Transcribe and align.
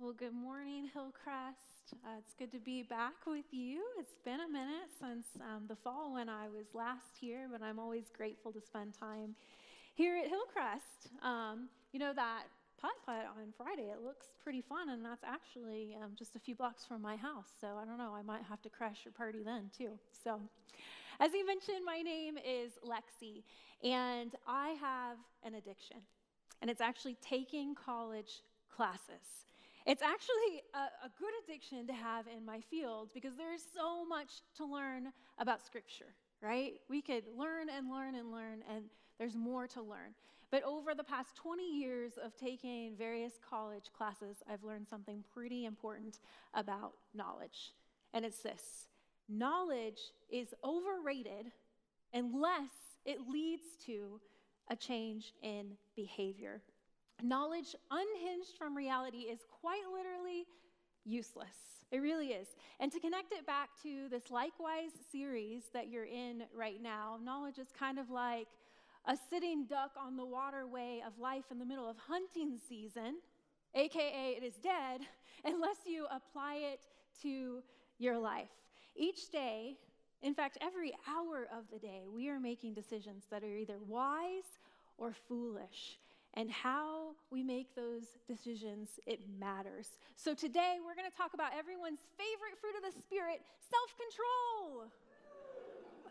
Well, 0.00 0.14
good 0.14 0.32
morning, 0.32 0.88
Hillcrest. 0.94 1.92
Uh, 1.92 2.16
it's 2.16 2.32
good 2.32 2.50
to 2.52 2.58
be 2.58 2.82
back 2.82 3.26
with 3.26 3.44
you. 3.50 3.82
It's 3.98 4.14
been 4.24 4.40
a 4.40 4.48
minute 4.48 4.88
since 4.98 5.26
um, 5.42 5.64
the 5.68 5.76
fall 5.76 6.14
when 6.14 6.26
I 6.26 6.48
was 6.48 6.64
last 6.72 7.18
here, 7.20 7.48
but 7.52 7.60
I'm 7.60 7.78
always 7.78 8.04
grateful 8.16 8.50
to 8.52 8.62
spend 8.62 8.94
time 8.98 9.34
here 9.94 10.16
at 10.16 10.26
Hillcrest. 10.26 11.12
Um, 11.22 11.68
you 11.92 12.00
know, 12.00 12.14
that 12.14 12.44
putt 12.80 12.92
putt 13.04 13.26
on 13.36 13.52
Friday, 13.58 13.90
it 13.92 14.02
looks 14.02 14.28
pretty 14.42 14.62
fun, 14.62 14.88
and 14.88 15.04
that's 15.04 15.22
actually 15.22 15.94
um, 16.02 16.12
just 16.18 16.34
a 16.34 16.38
few 16.38 16.54
blocks 16.54 16.86
from 16.86 17.02
my 17.02 17.16
house. 17.16 17.50
So 17.60 17.66
I 17.78 17.84
don't 17.84 17.98
know, 17.98 18.14
I 18.14 18.22
might 18.22 18.44
have 18.48 18.62
to 18.62 18.70
crash 18.70 19.00
your 19.04 19.12
party 19.12 19.42
then 19.44 19.70
too. 19.76 19.98
So, 20.24 20.40
as 21.20 21.30
he 21.32 21.42
mentioned, 21.42 21.84
my 21.84 22.00
name 22.00 22.38
is 22.38 22.72
Lexi, 22.82 23.42
and 23.84 24.34
I 24.48 24.70
have 24.80 25.18
an 25.44 25.56
addiction, 25.56 25.98
and 26.62 26.70
it's 26.70 26.80
actually 26.80 27.18
taking 27.20 27.74
college 27.74 28.40
classes. 28.74 29.49
It's 29.90 30.02
actually 30.02 30.62
a, 30.72 31.06
a, 31.06 31.10
good 31.18 31.32
addiction 31.42 31.84
to 31.88 31.92
have 31.92 32.26
in 32.28 32.46
my 32.46 32.60
field 32.60 33.10
because 33.12 33.32
there's 33.36 33.62
so 33.74 34.04
much 34.04 34.30
to 34.58 34.64
learn 34.64 35.12
about 35.36 35.66
Scripture, 35.66 36.14
right? 36.40 36.74
We 36.88 37.02
could 37.02 37.24
learn 37.36 37.68
and 37.68 37.90
learn 37.90 38.14
and 38.14 38.30
learn, 38.30 38.62
and 38.72 38.84
there's 39.18 39.34
more 39.34 39.66
to 39.66 39.82
learn. 39.82 40.14
But 40.52 40.62
over 40.62 40.94
the 40.94 41.02
past 41.02 41.34
20 41.34 41.64
years 41.64 42.12
of 42.24 42.36
taking 42.36 42.94
various 42.96 43.32
college 43.50 43.90
classes, 43.92 44.36
I've 44.48 44.62
learned 44.62 44.86
something 44.86 45.24
pretty 45.34 45.64
important 45.64 46.20
about 46.54 46.92
knowledge. 47.12 47.74
And 48.14 48.24
it's 48.24 48.42
this 48.42 48.62
knowledge 49.28 49.98
is 50.30 50.54
overrated 50.62 51.50
unless 52.14 52.70
it 53.04 53.18
leads 53.28 53.64
to 53.86 54.20
a 54.70 54.76
change 54.76 55.32
in 55.42 55.72
behavior. 55.96 56.62
Knowledge 57.22 57.74
unhinged 57.90 58.56
from 58.58 58.76
reality 58.76 59.18
is 59.18 59.40
quite 59.60 59.82
literally 59.92 60.46
useless. 61.04 61.80
It 61.90 61.98
really 61.98 62.28
is. 62.28 62.48
And 62.78 62.92
to 62.92 63.00
connect 63.00 63.32
it 63.32 63.46
back 63.46 63.70
to 63.82 64.08
this 64.08 64.30
likewise 64.30 64.92
series 65.10 65.64
that 65.72 65.88
you're 65.88 66.04
in 66.04 66.44
right 66.54 66.80
now, 66.80 67.18
knowledge 67.22 67.58
is 67.58 67.68
kind 67.76 67.98
of 67.98 68.10
like 68.10 68.46
a 69.06 69.16
sitting 69.28 69.66
duck 69.66 69.92
on 69.98 70.16
the 70.16 70.24
waterway 70.24 71.02
of 71.06 71.18
life 71.18 71.44
in 71.50 71.58
the 71.58 71.64
middle 71.64 71.88
of 71.88 71.96
hunting 71.96 72.58
season, 72.68 73.16
aka 73.74 74.36
it 74.36 74.44
is 74.44 74.54
dead, 74.54 75.00
unless 75.44 75.78
you 75.84 76.06
apply 76.10 76.56
it 76.56 76.80
to 77.22 77.62
your 77.98 78.18
life. 78.18 78.50
Each 78.94 79.30
day, 79.30 79.76
in 80.22 80.34
fact, 80.34 80.58
every 80.60 80.92
hour 81.08 81.48
of 81.52 81.64
the 81.72 81.78
day, 81.78 82.02
we 82.12 82.28
are 82.28 82.38
making 82.38 82.74
decisions 82.74 83.24
that 83.30 83.42
are 83.42 83.56
either 83.56 83.78
wise 83.86 84.58
or 84.96 85.12
foolish 85.28 85.98
and 86.34 86.50
how 86.50 87.18
we 87.30 87.42
make 87.42 87.74
those 87.74 88.18
decisions, 88.26 89.02
it 89.06 89.18
matters. 89.38 89.98
So 90.14 90.34
today 90.34 90.78
we're 90.78 90.94
going 90.94 91.10
to 91.10 91.16
talk 91.16 91.34
about 91.34 91.50
everyone's 91.58 92.06
favorite 92.14 92.54
fruit 92.62 92.78
of 92.78 92.86
the 92.86 92.94
Spirit 92.94 93.42
self 93.58 93.90
control. 93.98 94.86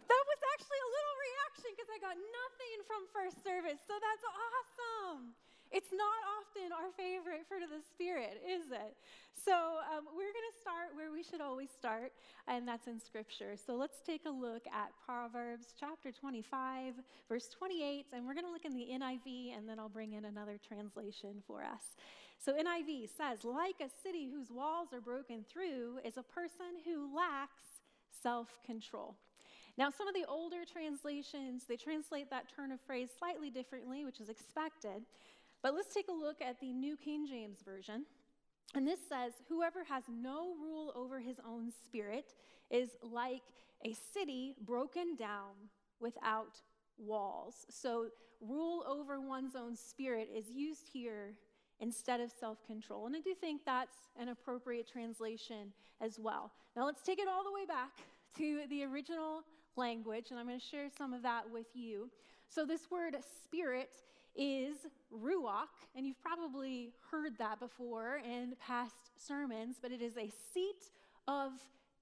That 0.09 0.23
was 0.25 0.41
actually 0.57 0.81
a 0.81 0.89
little 0.89 1.15
reaction 1.21 1.69
because 1.77 1.89
I 1.93 1.99
got 2.01 2.17
nothing 2.17 2.77
from 2.89 3.01
first 3.13 3.37
service, 3.45 3.79
so 3.85 3.95
that's 4.01 4.25
awesome. 4.25 5.37
It's 5.71 5.91
not 5.93 6.19
often 6.41 6.73
our 6.73 6.89
favorite 6.97 7.45
fruit 7.47 7.61
of 7.61 7.69
the 7.69 7.81
Spirit, 7.93 8.41
is 8.41 8.71
it? 8.71 8.97
So, 9.45 9.53
um, 9.53 10.05
we're 10.17 10.33
going 10.33 10.49
to 10.49 10.61
start 10.61 10.95
where 10.95 11.11
we 11.11 11.21
should 11.21 11.41
always 11.41 11.69
start, 11.69 12.11
and 12.47 12.67
that's 12.67 12.87
in 12.87 12.99
Scripture. 12.99 13.53
So, 13.55 13.75
let's 13.75 14.01
take 14.01 14.25
a 14.25 14.31
look 14.31 14.65
at 14.65 14.89
Proverbs 15.05 15.73
chapter 15.79 16.11
25, 16.11 16.95
verse 17.29 17.47
28, 17.49 18.07
and 18.13 18.25
we're 18.25 18.33
going 18.33 18.47
to 18.47 18.51
look 18.51 18.65
in 18.65 18.73
the 18.73 18.87
NIV, 18.97 19.55
and 19.55 19.69
then 19.69 19.77
I'll 19.77 19.89
bring 19.89 20.13
in 20.13 20.25
another 20.25 20.57
translation 20.57 21.43
for 21.45 21.61
us. 21.61 21.95
So, 22.43 22.53
NIV 22.53 23.09
says, 23.15 23.43
like 23.43 23.75
a 23.79 23.89
city 24.01 24.27
whose 24.33 24.49
walls 24.49 24.89
are 24.91 25.01
broken 25.01 25.45
through 25.47 25.99
is 26.03 26.17
a 26.17 26.23
person 26.23 26.81
who 26.83 27.15
lacks 27.15 27.61
self 28.23 28.47
control. 28.65 29.15
Now, 29.77 29.89
some 29.89 30.07
of 30.07 30.13
the 30.13 30.25
older 30.27 30.65
translations, 30.65 31.63
they 31.69 31.77
translate 31.77 32.29
that 32.31 32.51
turn 32.53 32.71
of 32.71 32.81
phrase 32.81 33.09
slightly 33.17 33.49
differently, 33.49 34.03
which 34.03 34.19
is 34.19 34.27
expected. 34.27 35.05
But 35.61 35.73
let's 35.73 35.93
take 35.93 36.07
a 36.07 36.13
look 36.13 36.41
at 36.41 36.59
the 36.59 36.71
New 36.71 36.95
King 36.95 37.27
James 37.27 37.59
Version. 37.63 38.05
And 38.75 38.87
this 38.87 38.99
says, 39.07 39.33
Whoever 39.49 39.83
has 39.83 40.03
no 40.09 40.53
rule 40.61 40.93
over 40.95 41.19
his 41.19 41.37
own 41.45 41.71
spirit 41.85 42.33
is 42.69 42.89
like 43.01 43.41
a 43.83 43.95
city 44.13 44.55
broken 44.65 45.15
down 45.15 45.53
without 45.99 46.61
walls. 46.97 47.65
So, 47.69 48.07
rule 48.41 48.85
over 48.87 49.19
one's 49.19 49.55
own 49.55 49.75
spirit 49.75 50.29
is 50.33 50.49
used 50.49 50.87
here 50.93 51.33
instead 51.79 52.19
of 52.19 52.31
self 52.31 52.65
control. 52.65 53.07
And 53.07 53.15
I 53.15 53.19
do 53.19 53.33
think 53.33 53.61
that's 53.65 53.97
an 54.19 54.29
appropriate 54.29 54.87
translation 54.87 55.73
as 56.01 56.19
well. 56.19 56.51
Now, 56.75 56.85
let's 56.85 57.01
take 57.01 57.19
it 57.19 57.27
all 57.27 57.43
the 57.43 57.51
way 57.51 57.65
back 57.65 57.91
to 58.37 58.61
the 58.69 58.83
original 58.83 59.43
language, 59.75 60.27
and 60.29 60.39
I'm 60.39 60.47
going 60.47 60.59
to 60.59 60.65
share 60.65 60.87
some 60.95 61.13
of 61.13 61.23
that 61.23 61.49
with 61.49 61.67
you. 61.73 62.09
So, 62.49 62.65
this 62.65 62.91
word 62.91 63.15
spirit 63.43 63.91
is 64.35 64.75
ruach, 65.13 65.67
and 65.95 66.05
you've 66.05 66.21
probably 66.21 66.93
heard 67.11 67.37
that 67.37 67.59
before 67.59 68.21
in 68.23 68.55
past 68.65 69.11
sermons, 69.17 69.77
but 69.81 69.91
it 69.91 70.01
is 70.01 70.17
a 70.17 70.31
seat 70.53 70.91
of 71.27 71.51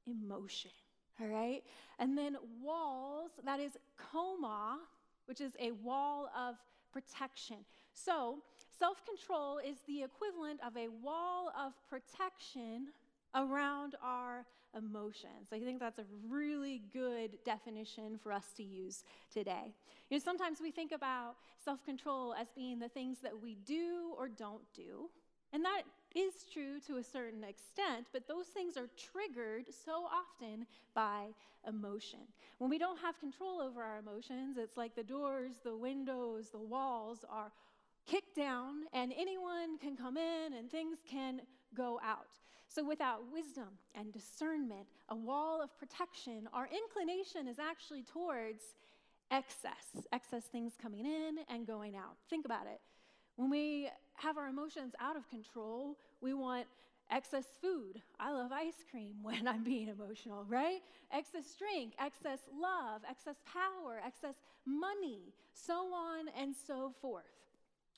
emotion. 0.05 0.71
All 1.19 1.27
right? 1.27 1.63
And 1.99 2.17
then 2.17 2.37
walls, 2.61 3.31
that 3.43 3.59
is 3.59 3.77
choma, 4.11 4.79
which 5.25 5.41
is 5.41 5.53
a 5.59 5.71
wall 5.71 6.29
of 6.37 6.55
protection. 6.93 7.57
So, 7.93 8.37
self 8.77 9.03
control 9.05 9.57
is 9.57 9.77
the 9.87 10.03
equivalent 10.03 10.59
of 10.65 10.77
a 10.77 10.87
wall 11.03 11.51
of 11.59 11.73
protection 11.89 12.87
around 13.35 13.95
our 14.03 14.45
emotions. 14.77 15.49
I 15.51 15.59
think 15.59 15.79
that's 15.79 15.99
a 15.99 16.05
really 16.27 16.83
good 16.93 17.37
definition 17.45 18.17
for 18.21 18.31
us 18.31 18.45
to 18.57 18.63
use 18.63 19.03
today. 19.31 19.73
You 20.09 20.17
know, 20.17 20.23
sometimes 20.23 20.59
we 20.61 20.71
think 20.71 20.91
about 20.91 21.35
self 21.63 21.83
control 21.83 22.33
as 22.33 22.47
being 22.55 22.79
the 22.79 22.89
things 22.89 23.17
that 23.23 23.41
we 23.41 23.55
do 23.65 24.13
or 24.17 24.27
don't 24.27 24.63
do. 24.73 25.09
And 25.53 25.63
that 25.63 25.83
is 26.13 26.33
true 26.51 26.79
to 26.87 26.97
a 26.97 27.03
certain 27.03 27.43
extent, 27.43 28.07
but 28.11 28.27
those 28.27 28.47
things 28.47 28.75
are 28.75 28.89
triggered 28.97 29.65
so 29.85 30.05
often 30.05 30.65
by 30.93 31.27
emotion. 31.67 32.19
When 32.57 32.69
we 32.69 32.77
don't 32.77 32.99
have 32.99 33.19
control 33.19 33.61
over 33.61 33.81
our 33.81 33.99
emotions, 33.99 34.57
it's 34.57 34.75
like 34.75 34.95
the 34.95 35.03
doors, 35.03 35.53
the 35.63 35.75
windows, 35.75 36.49
the 36.51 36.59
walls 36.59 37.19
are 37.29 37.51
kicked 38.05 38.35
down, 38.35 38.83
and 38.93 39.13
anyone 39.17 39.77
can 39.77 39.95
come 39.95 40.17
in 40.17 40.53
and 40.53 40.69
things 40.69 40.97
can 41.09 41.41
go 41.75 41.99
out. 42.03 42.39
So, 42.69 42.83
without 42.83 43.21
wisdom 43.31 43.69
and 43.95 44.11
discernment, 44.11 44.87
a 45.09 45.15
wall 45.15 45.61
of 45.61 45.77
protection, 45.79 46.47
our 46.53 46.67
inclination 46.67 47.47
is 47.47 47.59
actually 47.59 48.03
towards 48.03 48.61
excess, 49.31 50.05
excess 50.11 50.43
things 50.45 50.73
coming 50.81 51.05
in 51.05 51.37
and 51.49 51.65
going 51.65 51.95
out. 51.95 52.17
Think 52.29 52.45
about 52.45 52.67
it. 52.67 52.79
When 53.35 53.49
we 53.49 53.89
have 54.15 54.37
our 54.37 54.47
emotions 54.47 54.93
out 54.99 55.15
of 55.15 55.29
control, 55.29 55.97
we 56.21 56.33
want 56.33 56.65
excess 57.11 57.45
food. 57.61 58.01
I 58.19 58.31
love 58.31 58.51
ice 58.51 58.83
cream 58.91 59.15
when 59.21 59.47
I'm 59.47 59.63
being 59.63 59.87
emotional, 59.87 60.45
right? 60.47 60.81
Excess 61.13 61.55
drink, 61.57 61.93
excess 61.99 62.39
love, 62.59 63.01
excess 63.09 63.37
power, 63.45 64.01
excess 64.05 64.35
money, 64.65 65.33
so 65.53 65.93
on 65.93 66.25
and 66.37 66.53
so 66.67 66.93
forth. 67.01 67.23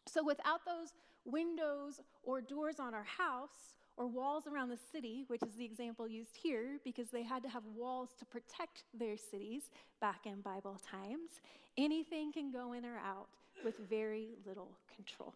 So, 0.07 0.23
without 0.23 0.65
those 0.65 0.93
windows 1.25 1.99
or 2.23 2.41
doors 2.41 2.79
on 2.79 2.93
our 2.93 3.03
house, 3.03 3.75
or 3.99 4.07
walls 4.07 4.47
around 4.47 4.69
the 4.69 4.79
city, 4.93 5.25
which 5.27 5.43
is 5.43 5.55
the 5.55 5.65
example 5.65 6.07
used 6.07 6.37
here 6.41 6.79
because 6.85 7.09
they 7.09 7.21
had 7.21 7.43
to 7.43 7.49
have 7.49 7.63
walls 7.75 8.09
to 8.17 8.25
protect 8.25 8.85
their 8.97 9.17
cities 9.17 9.63
back 9.99 10.21
in 10.25 10.39
Bible 10.39 10.79
times. 10.89 11.41
Anything 11.77 12.31
can 12.31 12.49
go 12.49 12.71
in 12.71 12.85
or 12.85 12.97
out 12.97 13.27
with 13.63 13.77
very 13.89 14.29
little 14.47 14.71
control. 14.95 15.35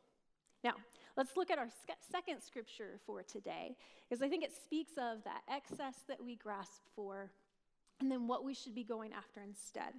Now, 0.64 0.76
let's 1.18 1.36
look 1.36 1.52
at 1.52 1.58
our 1.58 1.68
second 2.10 2.42
scripture 2.42 3.00
for 3.06 3.22
today 3.22 3.76
because 4.10 4.24
I 4.24 4.30
think 4.30 4.46
it 4.46 4.54
speaks 4.56 4.94
of 4.94 5.22
that 5.26 5.42
excess 5.52 5.96
that 6.08 6.24
we 6.24 6.36
grasp 6.38 6.84
for 6.96 7.30
and 8.00 8.10
then 8.10 8.28
what 8.28 8.46
we 8.46 8.54
should 8.54 8.74
be 8.74 8.86
going 8.86 9.12
after 9.12 9.42
instead. 9.42 9.94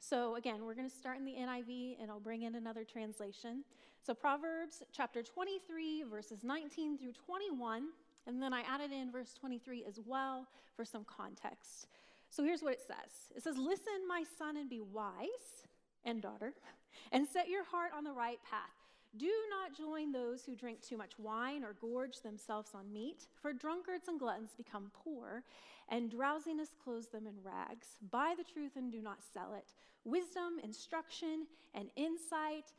So, 0.00 0.34
again, 0.34 0.66
we're 0.66 0.74
going 0.74 0.90
to 0.90 0.94
start 0.94 1.16
in 1.16 1.24
the 1.24 1.32
NIV 1.32 1.96
and 2.02 2.10
I'll 2.10 2.20
bring 2.20 2.42
in 2.42 2.56
another 2.56 2.84
translation. 2.84 3.64
So, 4.04 4.12
Proverbs 4.12 4.82
chapter 4.92 5.22
23, 5.22 6.04
verses 6.10 6.40
19 6.42 6.98
through 6.98 7.12
21 7.24 7.84
and 8.26 8.40
then 8.40 8.52
I 8.52 8.62
added 8.62 8.92
in 8.92 9.10
verse 9.10 9.34
23 9.34 9.84
as 9.86 9.98
well 10.04 10.46
for 10.76 10.84
some 10.84 11.04
context. 11.04 11.86
So 12.30 12.42
here's 12.42 12.62
what 12.62 12.72
it 12.72 12.82
says 12.86 13.36
It 13.36 13.42
says, 13.42 13.58
Listen, 13.58 14.06
my 14.08 14.24
son, 14.38 14.56
and 14.56 14.68
be 14.68 14.80
wise, 14.80 15.66
and 16.04 16.22
daughter, 16.22 16.54
and 17.12 17.26
set 17.26 17.48
your 17.48 17.64
heart 17.64 17.92
on 17.96 18.04
the 18.04 18.12
right 18.12 18.38
path. 18.48 18.70
Do 19.18 19.30
not 19.50 19.76
join 19.76 20.10
those 20.10 20.42
who 20.42 20.56
drink 20.56 20.80
too 20.80 20.96
much 20.96 21.18
wine 21.18 21.64
or 21.64 21.76
gorge 21.80 22.22
themselves 22.22 22.70
on 22.74 22.90
meat, 22.92 23.26
for 23.40 23.52
drunkards 23.52 24.08
and 24.08 24.18
gluttons 24.18 24.54
become 24.56 24.90
poor, 24.94 25.44
and 25.90 26.10
drowsiness 26.10 26.70
clothes 26.82 27.08
them 27.08 27.26
in 27.26 27.34
rags. 27.42 27.98
Buy 28.10 28.34
the 28.36 28.44
truth 28.44 28.72
and 28.76 28.90
do 28.90 29.02
not 29.02 29.18
sell 29.34 29.52
it. 29.54 29.74
Wisdom, 30.04 30.58
instruction, 30.64 31.46
and 31.74 31.90
insight 31.96 32.72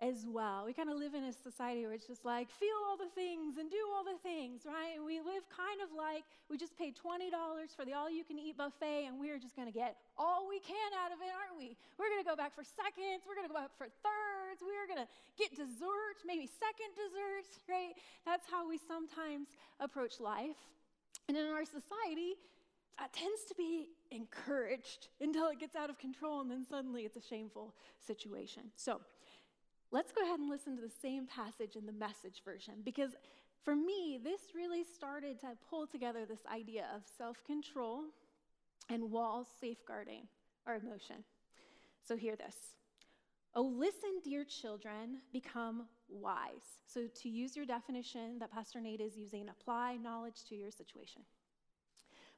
as 0.00 0.24
well. 0.24 0.64
We 0.64 0.72
kind 0.72 0.88
of 0.88 0.96
live 0.96 1.12
in 1.12 1.28
a 1.28 1.32
society 1.32 1.84
where 1.84 1.92
it's 1.92 2.08
just 2.08 2.24
like, 2.24 2.48
feel 2.48 2.74
all 2.88 2.96
the 2.96 3.12
things 3.12 3.60
and 3.60 3.68
do 3.68 3.84
all 3.92 4.00
the 4.00 4.16
things, 4.24 4.64
right? 4.64 4.96
And 4.96 5.04
we 5.04 5.20
live 5.20 5.44
kind 5.52 5.84
of 5.84 5.92
like 5.92 6.24
we 6.48 6.56
just 6.56 6.72
paid 6.80 6.96
$20 6.96 7.28
for 7.76 7.84
the 7.84 7.92
all 7.92 8.08
you 8.08 8.24
can 8.24 8.40
eat 8.40 8.56
buffet 8.56 9.04
and 9.06 9.20
we're 9.20 9.36
just 9.36 9.54
going 9.54 9.68
to 9.68 9.76
get 9.76 10.00
all 10.16 10.48
we 10.48 10.58
can 10.64 10.88
out 10.96 11.12
of 11.12 11.20
it, 11.20 11.28
aren't 11.28 11.60
we? 11.60 11.76
We're 12.00 12.08
going 12.08 12.24
to 12.24 12.28
go 12.28 12.32
back 12.32 12.56
for 12.56 12.64
seconds, 12.64 13.28
we're 13.28 13.36
going 13.36 13.44
to 13.44 13.52
go 13.52 13.60
back 13.60 13.76
for 13.76 13.92
thirds, 14.00 14.64
we're 14.64 14.88
going 14.88 15.04
to 15.04 15.10
get 15.36 15.52
dessert, 15.52 16.24
maybe 16.24 16.48
second 16.48 16.96
dessert, 16.96 17.44
right? 17.68 17.92
That's 18.24 18.48
how 18.48 18.64
we 18.64 18.80
sometimes 18.80 19.52
approach 19.84 20.16
life. 20.16 20.56
And 21.28 21.36
in 21.36 21.44
our 21.44 21.68
society, 21.68 22.40
that 22.96 23.12
tends 23.12 23.44
to 23.48 23.54
be 23.54 23.88
encouraged 24.10 25.08
until 25.20 25.48
it 25.48 25.60
gets 25.60 25.76
out 25.76 25.88
of 25.88 25.98
control 25.98 26.40
and 26.40 26.50
then 26.50 26.64
suddenly 26.68 27.02
it's 27.02 27.16
a 27.16 27.22
shameful 27.22 27.74
situation. 28.06 28.64
So, 28.76 29.00
Let's 29.92 30.12
go 30.12 30.22
ahead 30.22 30.38
and 30.38 30.48
listen 30.48 30.76
to 30.76 30.82
the 30.82 30.92
same 31.02 31.26
passage 31.26 31.74
in 31.74 31.84
the 31.84 31.92
message 31.92 32.42
version 32.44 32.74
because 32.84 33.10
for 33.64 33.76
me, 33.76 34.18
this 34.22 34.40
really 34.54 34.84
started 34.84 35.40
to 35.40 35.48
pull 35.68 35.86
together 35.86 36.24
this 36.24 36.40
idea 36.52 36.86
of 36.94 37.02
self 37.18 37.44
control 37.44 38.04
and 38.88 39.10
walls 39.10 39.46
safeguarding 39.60 40.26
our 40.66 40.76
emotion. 40.76 41.24
So, 42.02 42.16
hear 42.16 42.36
this. 42.36 42.56
Oh, 43.54 43.62
listen, 43.62 44.20
dear 44.24 44.44
children, 44.44 45.18
become 45.32 45.86
wise. 46.08 46.80
So, 46.86 47.06
to 47.22 47.28
use 47.28 47.54
your 47.54 47.66
definition 47.66 48.38
that 48.38 48.52
Pastor 48.52 48.80
Nate 48.80 49.00
is 49.00 49.16
using, 49.16 49.48
apply 49.48 49.96
knowledge 49.96 50.44
to 50.48 50.54
your 50.54 50.70
situation. 50.70 51.22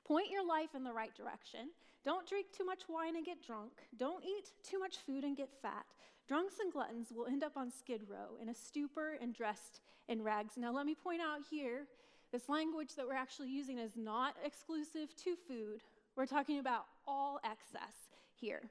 Point 0.05 0.31
your 0.31 0.47
life 0.47 0.75
in 0.75 0.83
the 0.83 0.93
right 0.93 1.15
direction. 1.15 1.71
Don't 2.05 2.29
drink 2.29 2.47
too 2.57 2.65
much 2.65 2.83
wine 2.89 3.15
and 3.15 3.25
get 3.25 3.47
drunk. 3.47 3.73
Don't 3.97 4.25
eat 4.25 4.51
too 4.69 4.81
much 4.81 4.97
food 5.07 5.23
and 5.23 5.37
get 5.37 5.51
fat. 5.63 5.87
Drunks 6.33 6.61
and 6.61 6.73
gluttons 6.73 7.13
will 7.15 7.27
end 7.27 7.45
up 7.45 7.59
on 7.59 7.71
Skid 7.71 8.01
Row 8.09 8.39
in 8.41 8.49
a 8.49 8.55
stupor 8.55 9.19
and 9.21 9.35
dressed 9.35 9.83
in 10.09 10.23
rags. 10.23 10.55
Now, 10.57 10.73
let 10.73 10.87
me 10.87 10.95
point 10.95 11.21
out 11.21 11.41
here 11.51 11.85
this 12.33 12.49
language 12.49 12.95
that 12.97 13.07
we're 13.07 13.13
actually 13.13 13.51
using 13.51 13.77
is 13.77 13.99
not 13.99 14.35
exclusive 14.43 15.15
to 15.25 15.37
food. 15.47 15.83
We're 16.17 16.25
talking 16.25 16.59
about 16.59 16.87
all 17.07 17.39
excess 17.45 17.93
here. 18.35 18.63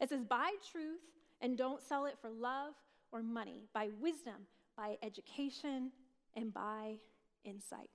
It 0.00 0.08
says, 0.08 0.24
buy 0.24 0.54
truth 0.72 1.02
and 1.40 1.56
don't 1.56 1.80
sell 1.80 2.06
it 2.06 2.16
for 2.20 2.30
love 2.30 2.74
or 3.12 3.22
money, 3.22 3.68
buy 3.72 3.90
wisdom, 4.00 4.48
buy 4.76 4.98
education, 5.00 5.92
and 6.34 6.52
buy 6.52 6.96
insight. 7.44 7.90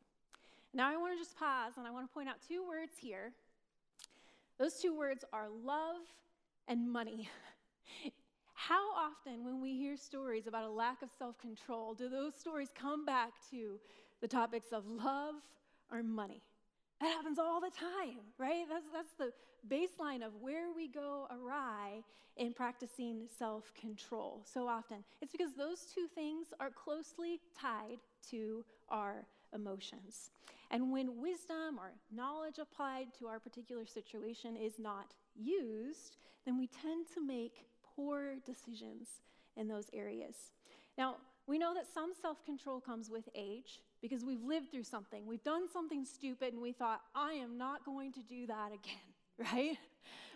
Now, 0.73 0.89
I 0.89 0.95
want 0.95 1.17
to 1.17 1.19
just 1.21 1.37
pause 1.37 1.73
and 1.75 1.85
I 1.85 1.91
want 1.91 2.09
to 2.09 2.13
point 2.13 2.29
out 2.29 2.37
two 2.47 2.65
words 2.65 2.93
here. 2.97 3.33
Those 4.57 4.75
two 4.75 4.97
words 4.97 5.25
are 5.33 5.47
love 5.65 5.97
and 6.69 6.89
money. 6.89 7.27
How 8.67 8.91
often, 8.93 9.45
when 9.45 9.61
we 9.61 9.77
hear 9.77 9.95
stories 9.95 10.45
about 10.45 10.65
a 10.65 10.69
lack 10.69 11.01
of 11.01 11.09
self 11.17 11.37
control, 11.39 11.93
do 11.93 12.09
those 12.09 12.35
stories 12.35 12.67
come 12.75 13.05
back 13.05 13.31
to 13.51 13.79
the 14.19 14.27
topics 14.27 14.73
of 14.73 14.85
love 14.85 15.35
or 15.89 16.03
money? 16.03 16.43
That 16.99 17.07
happens 17.07 17.39
all 17.39 17.61
the 17.61 17.69
time, 17.69 18.19
right? 18.37 18.65
That's, 18.69 18.83
that's 18.91 19.13
the 19.17 19.31
baseline 19.73 20.27
of 20.27 20.33
where 20.41 20.73
we 20.75 20.89
go 20.89 21.25
awry 21.31 22.03
in 22.35 22.51
practicing 22.51 23.27
self 23.37 23.73
control 23.75 24.43
so 24.43 24.67
often. 24.67 25.05
It's 25.21 25.31
because 25.31 25.55
those 25.55 25.85
two 25.95 26.07
things 26.13 26.47
are 26.59 26.69
closely 26.69 27.39
tied 27.57 27.99
to 28.31 28.65
our 28.89 29.25
emotions. 29.55 30.31
And 30.69 30.91
when 30.91 31.21
wisdom 31.21 31.79
or 31.79 31.93
knowledge 32.13 32.59
applied 32.59 33.07
to 33.19 33.27
our 33.27 33.39
particular 33.39 33.85
situation 33.85 34.57
is 34.57 34.73
not 34.77 35.13
used, 35.33 36.17
then 36.45 36.59
we 36.59 36.67
tend 36.67 37.05
to 37.13 37.25
make 37.25 37.68
poor 37.99 38.35
decisions 38.45 39.07
in 39.57 39.67
those 39.67 39.89
areas. 39.93 40.35
Now, 40.97 41.17
we 41.47 41.57
know 41.57 41.73
that 41.73 41.85
some 41.93 42.11
self 42.21 42.45
control 42.45 42.79
comes 42.79 43.09
with 43.09 43.27
age 43.35 43.81
because 44.01 44.23
we've 44.23 44.43
lived 44.43 44.71
through 44.71 44.83
something. 44.83 45.27
We've 45.27 45.43
done 45.43 45.67
something 45.71 46.05
stupid 46.05 46.53
and 46.53 46.61
we 46.61 46.71
thought, 46.71 47.01
I 47.13 47.33
am 47.33 47.57
not 47.57 47.83
going 47.85 48.13
to 48.13 48.21
do 48.21 48.47
that 48.47 48.67
again, 48.67 49.09
right? 49.53 49.77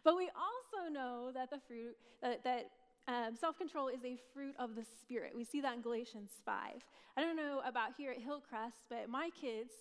But 0.04 0.18
we 0.18 0.30
also 0.36 0.92
know 0.92 1.31
that 1.33 1.50
the 1.50 1.60
fruit, 1.65 1.95
that, 2.21 2.71
um, 3.07 3.36
self 3.39 3.57
control 3.57 3.88
is 3.88 4.04
a 4.04 4.18
fruit 4.33 4.56
of 4.60 4.75
the 4.75 4.83
Spirit. 5.01 5.33
We 5.36 5.44
see 5.44 5.62
that 5.62 5.75
in 5.75 5.81
Galatians 5.81 6.31
5. 6.45 6.56
I 7.15 7.21
don't 7.21 7.38
know 7.38 7.62
about 7.65 7.92
here 7.98 8.12
at 8.12 8.19
Hillcrest, 8.19 8.77
but 8.89 9.10
my 9.10 9.30
kids 9.39 9.71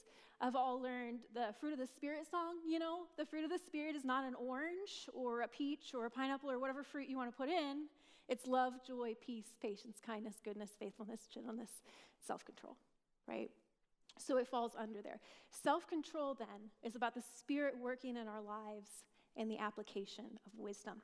have 0.42 0.56
all 0.56 0.80
learned 0.80 1.20
the 1.34 1.54
fruit 1.60 1.72
of 1.72 1.78
the 1.78 1.86
Spirit 1.86 2.26
song. 2.28 2.56
You 2.66 2.78
know, 2.78 3.04
the 3.16 3.24
fruit 3.24 3.44
of 3.44 3.50
the 3.50 3.58
Spirit 3.58 3.94
is 3.94 4.04
not 4.04 4.24
an 4.24 4.34
orange 4.34 5.08
or 5.14 5.42
a 5.42 5.48
peach 5.48 5.94
or 5.94 6.06
a 6.06 6.10
pineapple 6.10 6.50
or 6.50 6.58
whatever 6.58 6.82
fruit 6.82 7.08
you 7.08 7.16
want 7.16 7.30
to 7.30 7.36
put 7.36 7.48
in. 7.48 7.86
It's 8.28 8.46
love, 8.46 8.74
joy, 8.86 9.14
peace, 9.24 9.54
patience, 9.60 9.98
kindness, 10.04 10.36
goodness, 10.44 10.70
faithfulness, 10.78 11.28
gentleness, 11.32 11.70
self 12.26 12.44
control, 12.44 12.76
right? 13.28 13.50
So 14.18 14.36
it 14.36 14.48
falls 14.48 14.72
under 14.78 15.00
there. 15.00 15.20
Self 15.50 15.86
control, 15.86 16.34
then, 16.34 16.70
is 16.82 16.96
about 16.96 17.14
the 17.14 17.22
Spirit 17.38 17.74
working 17.80 18.16
in 18.16 18.28
our 18.28 18.42
lives 18.42 18.90
and 19.36 19.50
the 19.50 19.58
application 19.58 20.24
of 20.46 20.58
wisdom. 20.58 21.02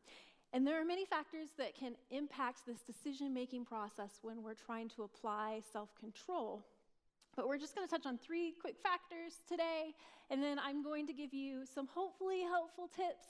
And 0.52 0.66
there 0.66 0.80
are 0.80 0.84
many 0.84 1.04
factors 1.04 1.48
that 1.58 1.76
can 1.76 1.94
impact 2.10 2.60
this 2.66 2.80
decision 2.80 3.34
making 3.34 3.66
process 3.66 4.18
when 4.22 4.42
we're 4.42 4.54
trying 4.54 4.88
to 4.90 5.02
apply 5.02 5.60
self 5.72 5.90
control 5.98 6.64
but 7.38 7.46
we're 7.46 7.56
just 7.56 7.76
going 7.76 7.86
to 7.86 7.90
touch 7.90 8.04
on 8.04 8.18
three 8.18 8.52
quick 8.60 8.74
factors 8.82 9.44
today, 9.48 9.94
and 10.28 10.42
then 10.42 10.58
I'm 10.58 10.82
going 10.82 11.06
to 11.06 11.12
give 11.12 11.32
you 11.32 11.64
some 11.72 11.86
hopefully 11.86 12.40
helpful 12.42 12.88
tips 12.88 13.28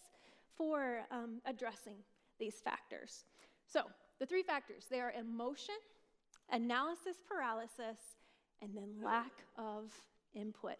for 0.56 1.00
um, 1.10 1.43
addressing 1.44 1.96
these 2.38 2.55
factors. 2.55 3.25
So, 3.70 3.82
the 4.19 4.25
three 4.25 4.43
factors 4.43 4.87
they 4.90 5.00
are 5.00 5.12
emotion, 5.12 5.75
analysis 6.50 7.19
paralysis, 7.28 7.99
and 8.62 8.75
then 8.75 8.94
lack 9.05 9.44
of 9.58 9.93
input. 10.34 10.76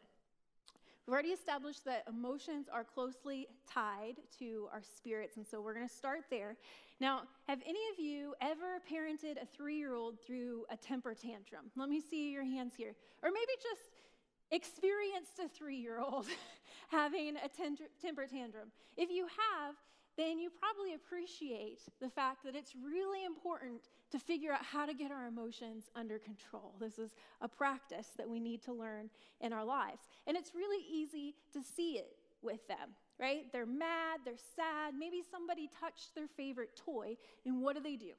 We've 1.07 1.13
already 1.13 1.29
established 1.29 1.85
that 1.85 2.05
emotions 2.09 2.67
are 2.73 2.83
closely 2.83 3.47
tied 3.71 4.15
to 4.39 4.69
our 4.73 4.83
spirits, 4.83 5.37
and 5.37 5.47
so 5.47 5.61
we're 5.61 5.75
going 5.75 5.87
to 5.87 5.95
start 5.95 6.21
there. 6.31 6.57
Now, 7.01 7.23
have 7.47 7.61
any 7.65 7.81
of 7.93 8.01
you 8.01 8.35
ever 8.41 8.81
parented 8.91 9.41
a 9.41 9.47
three 9.47 9.77
year 9.77 9.95
old 9.95 10.21
through 10.21 10.65
a 10.71 10.77
temper 10.77 11.15
tantrum? 11.15 11.71
Let 11.77 11.89
me 11.89 12.01
see 12.01 12.33
your 12.33 12.45
hands 12.45 12.75
here. 12.77 12.95
Or 13.23 13.31
maybe 13.31 13.53
just 13.63 14.03
experienced 14.51 15.39
a 15.45 15.49
three 15.49 15.77
year 15.77 16.01
old 16.01 16.27
having 16.89 17.37
a 17.37 17.49
temper 17.49 18.27
tantrum. 18.27 18.71
If 18.97 19.11
you 19.11 19.27
have, 19.27 19.77
then 20.17 20.41
you 20.41 20.51
probably 20.51 20.95
appreciate 20.95 21.83
the 22.01 22.11
fact 22.11 22.43
that 22.45 22.57
it's 22.57 22.75
really 22.75 23.25
important 23.25 23.83
to 24.11 24.19
figure 24.19 24.53
out 24.53 24.65
how 24.65 24.85
to 24.85 24.93
get 24.93 25.13
our 25.13 25.27
emotions 25.27 25.85
under 25.95 26.19
control. 26.19 26.75
This 26.81 26.99
is 26.99 27.15
a 27.41 27.47
practice 27.47 28.09
that 28.17 28.29
we 28.29 28.41
need 28.41 28.61
to 28.65 28.73
learn 28.73 29.11
in 29.41 29.53
our 29.53 29.65
lives. 29.65 30.09
And 30.27 30.37
it's 30.37 30.57
really 30.57 30.85
easy 30.91 31.37
to 31.53 31.63
see 31.63 31.93
it 31.93 32.17
with 32.43 32.67
them 32.67 32.91
right? 33.19 33.51
They're 33.53 33.67
mad, 33.67 34.21
they're 34.25 34.41
sad, 34.55 34.95
maybe 34.97 35.23
somebody 35.31 35.69
touched 35.81 36.15
their 36.15 36.29
favorite 36.37 36.77
toy, 36.77 37.17
and 37.45 37.61
what 37.61 37.77
do 37.77 37.83
they 37.83 37.97
do? 37.97 38.15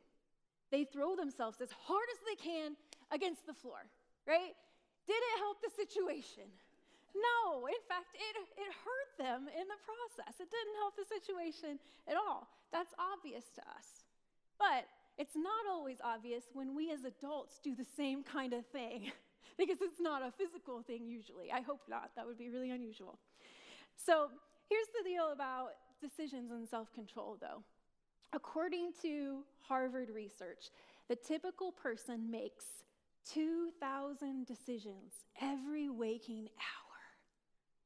They 0.72 0.84
throw 0.84 1.16
themselves 1.16 1.62
as 1.62 1.72
hard 1.72 2.08
as 2.14 2.20
they 2.28 2.38
can 2.38 2.76
against 3.12 3.48
the 3.48 3.54
floor, 3.54 3.88
right? 4.28 4.54
Did 5.08 5.18
it 5.18 5.36
help 5.40 5.58
the 5.62 5.72
situation? 5.74 6.46
No, 7.18 7.66
in 7.66 7.82
fact, 7.90 8.14
it, 8.14 8.36
it 8.38 8.72
hurt 8.86 9.12
them 9.18 9.50
in 9.50 9.66
the 9.66 9.82
process. 9.82 10.38
It 10.38 10.52
didn't 10.52 10.78
help 10.78 10.94
the 10.94 11.10
situation 11.10 11.80
at 12.06 12.14
all. 12.14 12.48
That's 12.72 12.94
obvious 13.00 13.50
to 13.58 13.62
us. 13.66 14.06
But 14.60 14.86
it's 15.18 15.36
not 15.36 15.66
always 15.68 15.98
obvious 16.04 16.44
when 16.54 16.76
we 16.76 16.92
as 16.92 17.04
adults 17.04 17.60
do 17.64 17.74
the 17.74 17.88
same 17.98 18.22
kind 18.24 18.54
of 18.54 18.66
thing, 18.68 19.12
because 19.58 19.82
it's 19.82 20.00
not 20.00 20.22
a 20.22 20.32
physical 20.32 20.84
thing 20.84 21.08
usually. 21.08 21.52
I 21.52 21.62
hope 21.62 21.82
not. 21.90 22.12
That 22.16 22.28
would 22.28 22.38
be 22.38 22.50
really 22.50 22.70
unusual. 22.70 23.18
So, 23.98 24.30
Here's 24.70 24.88
the 24.88 25.10
deal 25.10 25.32
about 25.32 25.72
decisions 26.00 26.52
and 26.52 26.68
self 26.68 26.94
control, 26.94 27.38
though. 27.42 27.64
According 28.34 28.92
to 29.02 29.40
Harvard 29.62 30.10
research, 30.14 30.70
the 31.08 31.16
typical 31.16 31.72
person 31.72 32.30
makes 32.30 32.66
2,000 33.34 34.46
decisions 34.46 35.26
every 35.42 35.90
waking 35.90 36.50
hour. 36.60 37.00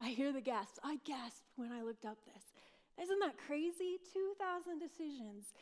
I 0.01 0.09
hear 0.09 0.33
the 0.33 0.41
gasps. 0.41 0.79
I 0.83 0.97
gasped 1.05 1.47
when 1.55 1.71
I 1.71 1.81
looked 1.81 2.05
up 2.05 2.17
this. 2.25 2.43
Isn't 3.01 3.19
that 3.19 3.37
crazy? 3.47 3.97
2,000 4.13 4.79
decisions 4.79 5.53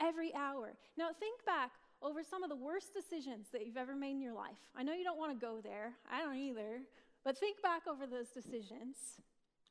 every 0.00 0.32
hour. 0.34 0.74
Now, 0.96 1.08
think 1.18 1.44
back 1.44 1.72
over 2.00 2.22
some 2.22 2.44
of 2.44 2.50
the 2.50 2.56
worst 2.56 2.94
decisions 2.94 3.48
that 3.52 3.66
you've 3.66 3.76
ever 3.76 3.96
made 3.96 4.12
in 4.12 4.22
your 4.22 4.34
life. 4.34 4.56
I 4.76 4.84
know 4.84 4.94
you 4.94 5.02
don't 5.02 5.18
want 5.18 5.38
to 5.38 5.46
go 5.46 5.60
there, 5.60 5.94
I 6.10 6.20
don't 6.22 6.36
either, 6.36 6.82
but 7.24 7.36
think 7.36 7.60
back 7.60 7.82
over 7.88 8.06
those 8.06 8.28
decisions. 8.28 8.96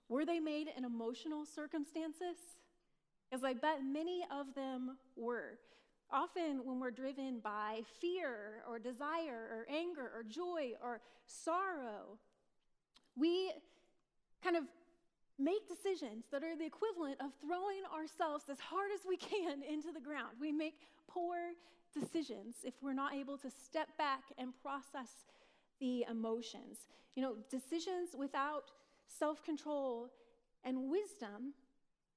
Were 0.10 0.26
they 0.26 0.40
made 0.40 0.68
in 0.76 0.86
emotional 0.86 1.46
circumstances? 1.46 2.38
As 3.32 3.44
I 3.44 3.54
bet 3.54 3.84
many 3.84 4.24
of 4.32 4.56
them 4.56 4.98
were. 5.16 5.60
Often, 6.10 6.62
when 6.64 6.80
we're 6.80 6.92
driven 6.92 7.40
by 7.44 7.82
fear 8.00 8.64
or 8.70 8.80
desire 8.80 9.50
or 9.52 9.68
anger 9.70 10.10
or 10.16 10.24
joy 10.24 10.72
or 10.82 11.02
sorrow, 11.26 12.18
we 13.18 13.52
kind 14.42 14.56
of 14.56 14.64
make 15.38 15.68
decisions 15.68 16.26
that 16.32 16.44
are 16.44 16.56
the 16.56 16.66
equivalent 16.66 17.20
of 17.20 17.32
throwing 17.42 17.84
ourselves 17.94 18.46
as 18.50 18.60
hard 18.60 18.92
as 18.94 19.02
we 19.08 19.18
can 19.18 19.62
into 19.64 19.92
the 19.92 20.00
ground. 20.00 20.38
We 20.40 20.52
make 20.52 20.76
poor 21.08 21.36
decisions 21.94 22.56
if 22.64 22.74
we're 22.82 22.94
not 22.94 23.14
able 23.14 23.38
to 23.40 23.50
step 23.50 23.90
back 23.98 24.24
and 24.38 24.54
process 24.64 25.10
the 25.80 26.06
emotions. 26.10 26.78
You 27.16 27.24
know, 27.24 27.36
decisions 27.50 28.10
without 28.18 28.72
self 29.08 29.44
control 29.44 30.10
and 30.64 30.90
wisdom 30.90 31.54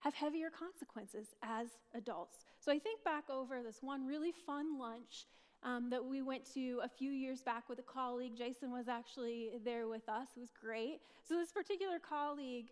have 0.00 0.14
heavier 0.14 0.50
consequences 0.50 1.28
as 1.42 1.68
adults. 1.94 2.38
So 2.58 2.72
I 2.72 2.78
think 2.78 3.04
back 3.04 3.24
over 3.30 3.62
this 3.62 3.78
one 3.82 4.06
really 4.06 4.32
fun 4.32 4.78
lunch 4.78 5.26
um, 5.62 5.90
that 5.90 6.04
we 6.04 6.22
went 6.22 6.52
to 6.54 6.80
a 6.82 6.88
few 6.88 7.10
years 7.10 7.42
back 7.42 7.68
with 7.68 7.78
a 7.78 7.82
colleague. 7.82 8.32
Jason 8.36 8.70
was 8.72 8.88
actually 8.88 9.50
there 9.64 9.88
with 9.88 10.08
us, 10.08 10.28
it 10.36 10.40
was 10.40 10.52
great. 10.58 11.00
So, 11.28 11.36
this 11.36 11.52
particular 11.52 11.98
colleague 11.98 12.68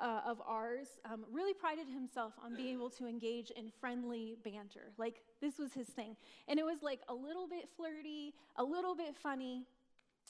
uh, 0.00 0.20
of 0.26 0.42
ours 0.46 0.88
um, 1.10 1.24
really 1.32 1.54
prided 1.54 1.88
himself 1.88 2.34
on 2.44 2.54
being 2.54 2.74
able 2.74 2.90
to 2.90 3.06
engage 3.06 3.50
in 3.52 3.70
friendly 3.80 4.36
banter. 4.44 4.92
Like, 4.98 5.22
this 5.40 5.58
was 5.58 5.72
his 5.72 5.86
thing. 5.86 6.16
And 6.48 6.58
it 6.58 6.64
was 6.64 6.82
like 6.82 7.00
a 7.08 7.14
little 7.14 7.48
bit 7.48 7.68
flirty, 7.76 8.34
a 8.56 8.64
little 8.64 8.94
bit 8.94 9.16
funny. 9.16 9.64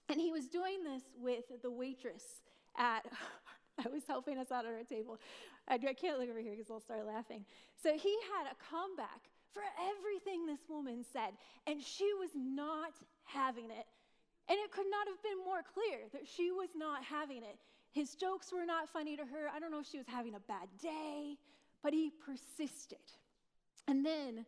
And 0.09 0.21
he 0.21 0.31
was 0.31 0.47
doing 0.47 0.85
this 0.85 1.03
with 1.19 1.45
the 1.63 1.71
waitress 1.71 2.43
at, 2.79 3.07
I 3.85 3.89
was 3.89 4.03
helping 4.07 4.39
us 4.39 4.51
out 4.51 4.65
at 4.65 4.73
our 4.73 4.85
table. 4.85 5.19
I, 5.69 5.75
I 5.75 5.93
can't 5.93 6.19
look 6.19 6.31
over 6.31 6.41
here 6.41 6.53
because 6.53 6.71
I'll 6.71 6.81
start 6.81 7.07
laughing. 7.07 7.45
So 7.83 7.93
he 7.93 8.17
had 8.35 8.51
a 8.51 8.57
comeback 8.71 9.31
for 9.53 9.63
everything 9.89 10.47
this 10.47 10.61
woman 10.69 11.05
said, 11.13 11.33
and 11.67 11.83
she 11.83 12.11
was 12.19 12.31
not 12.35 12.93
having 13.25 13.67
it. 13.67 13.87
And 14.49 14.59
it 14.59 14.71
could 14.71 14.87
not 14.91 15.09
have 15.09 15.21
been 15.23 15.45
more 15.45 15.63
clear 15.63 16.07
that 16.13 16.27
she 16.27 16.53
was 16.53 16.69
not 16.77 17.03
having 17.03 17.39
it. 17.39 17.59
His 17.91 18.15
jokes 18.15 18.53
were 18.53 18.67
not 18.67 18.89
funny 18.89 19.17
to 19.17 19.25
her. 19.25 19.49
I 19.55 19.59
don't 19.59 19.71
know 19.71 19.81
if 19.81 19.89
she 19.89 19.99
was 19.99 20.07
having 20.07 20.35
a 20.35 20.41
bad 20.41 20.69
day, 20.81 21.37
but 21.83 21.93
he 21.93 22.13
persisted. 22.25 22.99
And 23.89 24.05
then 24.05 24.45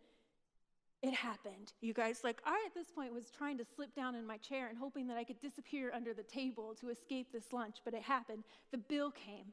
it 1.02 1.14
happened. 1.14 1.72
You 1.80 1.94
guys, 1.94 2.20
like, 2.24 2.42
I 2.44 2.62
at 2.66 2.74
this 2.74 2.90
point 2.90 3.14
was 3.14 3.30
trying 3.30 3.58
to 3.58 3.64
slip 3.64 3.94
down 3.94 4.14
in 4.14 4.26
my 4.26 4.36
chair 4.38 4.68
and 4.68 4.76
hoping 4.76 5.06
that 5.08 5.16
I 5.16 5.24
could 5.24 5.40
disappear 5.40 5.92
under 5.94 6.12
the 6.12 6.24
table 6.24 6.74
to 6.80 6.88
escape 6.88 7.28
this 7.32 7.52
lunch, 7.52 7.76
but 7.84 7.94
it 7.94 8.02
happened. 8.02 8.44
The 8.72 8.78
bill 8.78 9.12
came. 9.12 9.52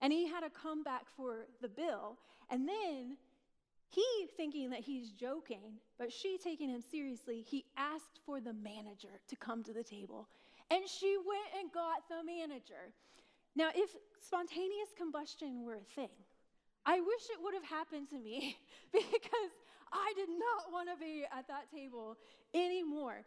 And 0.00 0.12
he 0.12 0.26
had 0.26 0.40
to 0.40 0.50
come 0.50 0.82
back 0.82 1.04
for 1.16 1.46
the 1.62 1.68
bill. 1.68 2.18
And 2.50 2.68
then 2.68 3.16
he, 3.88 4.04
thinking 4.36 4.70
that 4.70 4.80
he's 4.80 5.10
joking, 5.10 5.78
but 5.98 6.12
she 6.12 6.36
taking 6.42 6.68
him 6.68 6.82
seriously, 6.90 7.44
he 7.46 7.64
asked 7.76 8.20
for 8.26 8.40
the 8.40 8.52
manager 8.52 9.20
to 9.28 9.36
come 9.36 9.62
to 9.62 9.72
the 9.72 9.84
table. 9.84 10.28
And 10.70 10.82
she 10.88 11.16
went 11.16 11.62
and 11.62 11.72
got 11.72 12.08
the 12.08 12.24
manager. 12.24 12.92
Now, 13.54 13.68
if 13.74 13.90
spontaneous 14.20 14.88
combustion 14.98 15.64
were 15.64 15.76
a 15.76 15.94
thing, 15.94 16.10
I 16.84 17.00
wish 17.00 17.22
it 17.30 17.42
would 17.42 17.54
have 17.54 17.64
happened 17.64 18.10
to 18.10 18.18
me 18.18 18.56
because 18.92 19.52
I 19.92 20.12
did 20.16 20.28
not 20.28 20.72
want 20.72 20.88
to 20.88 20.96
be 20.96 21.24
at 21.36 21.48
that 21.48 21.70
table 21.70 22.16
anymore. 22.54 23.24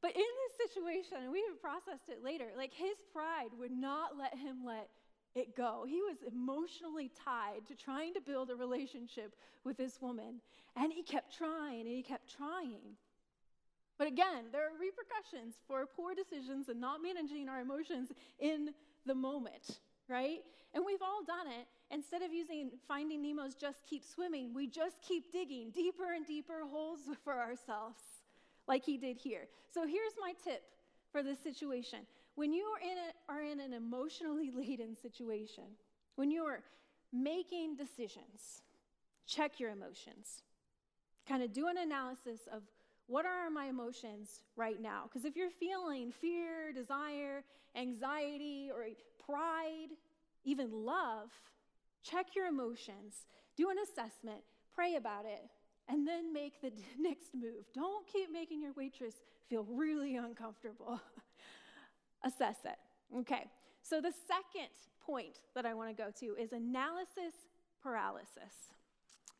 But 0.00 0.14
in 0.14 0.22
this 0.22 0.70
situation, 0.70 1.18
and 1.24 1.32
we 1.32 1.44
have 1.48 1.60
processed 1.60 2.08
it 2.08 2.22
later, 2.22 2.46
like 2.56 2.72
his 2.72 2.96
pride 3.12 3.50
would 3.58 3.72
not 3.72 4.16
let 4.16 4.36
him 4.36 4.64
let 4.64 4.88
it 5.34 5.56
go. 5.56 5.84
He 5.88 6.00
was 6.02 6.16
emotionally 6.26 7.10
tied 7.24 7.66
to 7.66 7.74
trying 7.74 8.14
to 8.14 8.20
build 8.20 8.50
a 8.50 8.56
relationship 8.56 9.34
with 9.64 9.76
this 9.76 10.00
woman. 10.00 10.40
And 10.76 10.92
he 10.92 11.02
kept 11.02 11.36
trying 11.36 11.80
and 11.80 11.96
he 11.96 12.02
kept 12.02 12.34
trying. 12.36 12.96
But 13.98 14.06
again, 14.06 14.46
there 14.52 14.62
are 14.62 14.78
repercussions 14.78 15.56
for 15.66 15.84
poor 15.84 16.14
decisions 16.14 16.68
and 16.68 16.80
not 16.80 17.02
managing 17.02 17.48
our 17.48 17.60
emotions 17.60 18.10
in 18.38 18.70
the 19.04 19.14
moment, 19.14 19.80
right? 20.08 20.40
And 20.74 20.84
we've 20.84 21.02
all 21.02 21.22
done 21.26 21.46
it. 21.46 21.66
Instead 21.90 22.22
of 22.22 22.32
using 22.32 22.70
Finding 22.86 23.22
Nemo's 23.22 23.54
just 23.54 23.86
keep 23.88 24.04
swimming, 24.04 24.52
we 24.54 24.66
just 24.66 25.00
keep 25.00 25.32
digging 25.32 25.70
deeper 25.70 26.12
and 26.14 26.26
deeper 26.26 26.60
holes 26.70 27.00
for 27.24 27.34
ourselves, 27.40 28.00
like 28.66 28.84
he 28.84 28.96
did 28.96 29.16
here. 29.16 29.46
So 29.72 29.86
here's 29.86 30.12
my 30.20 30.34
tip 30.44 30.62
for 31.10 31.22
this 31.22 31.38
situation. 31.38 32.00
When 32.34 32.52
you 32.52 32.64
are 32.64 32.80
in, 32.80 32.98
a, 32.98 33.32
are 33.32 33.42
in 33.42 33.60
an 33.60 33.72
emotionally 33.72 34.50
laden 34.54 34.96
situation, 35.00 35.64
when 36.16 36.30
you're 36.30 36.62
making 37.12 37.76
decisions, 37.76 38.62
check 39.26 39.58
your 39.58 39.70
emotions. 39.70 40.42
Kind 41.26 41.42
of 41.42 41.52
do 41.52 41.68
an 41.68 41.78
analysis 41.78 42.40
of 42.52 42.62
what 43.06 43.24
are 43.24 43.48
my 43.50 43.66
emotions 43.66 44.42
right 44.56 44.80
now? 44.80 45.04
Because 45.04 45.24
if 45.24 45.34
you're 45.34 45.50
feeling 45.50 46.12
fear, 46.12 46.72
desire, 46.74 47.42
anxiety, 47.74 48.70
or 48.72 48.86
pride, 49.28 49.88
even 50.44 50.70
love, 50.72 51.30
check 52.02 52.34
your 52.34 52.46
emotions, 52.46 53.26
do 53.56 53.70
an 53.70 53.76
assessment, 53.78 54.40
pray 54.74 54.94
about 54.94 55.24
it, 55.24 55.42
and 55.88 56.06
then 56.06 56.32
make 56.32 56.60
the 56.60 56.72
next 56.98 57.34
move. 57.34 57.64
Don't 57.74 58.06
keep 58.06 58.32
making 58.32 58.62
your 58.62 58.72
waitress 58.72 59.14
feel 59.48 59.64
really 59.64 60.16
uncomfortable. 60.16 61.00
Assess 62.24 62.56
it. 62.64 62.78
Okay, 63.16 63.44
so 63.82 64.00
the 64.00 64.12
second 64.26 64.68
point 65.04 65.40
that 65.54 65.64
I 65.64 65.72
want 65.72 65.96
to 65.96 66.02
go 66.02 66.10
to 66.20 66.40
is 66.40 66.52
analysis 66.52 67.34
paralysis. 67.82 68.72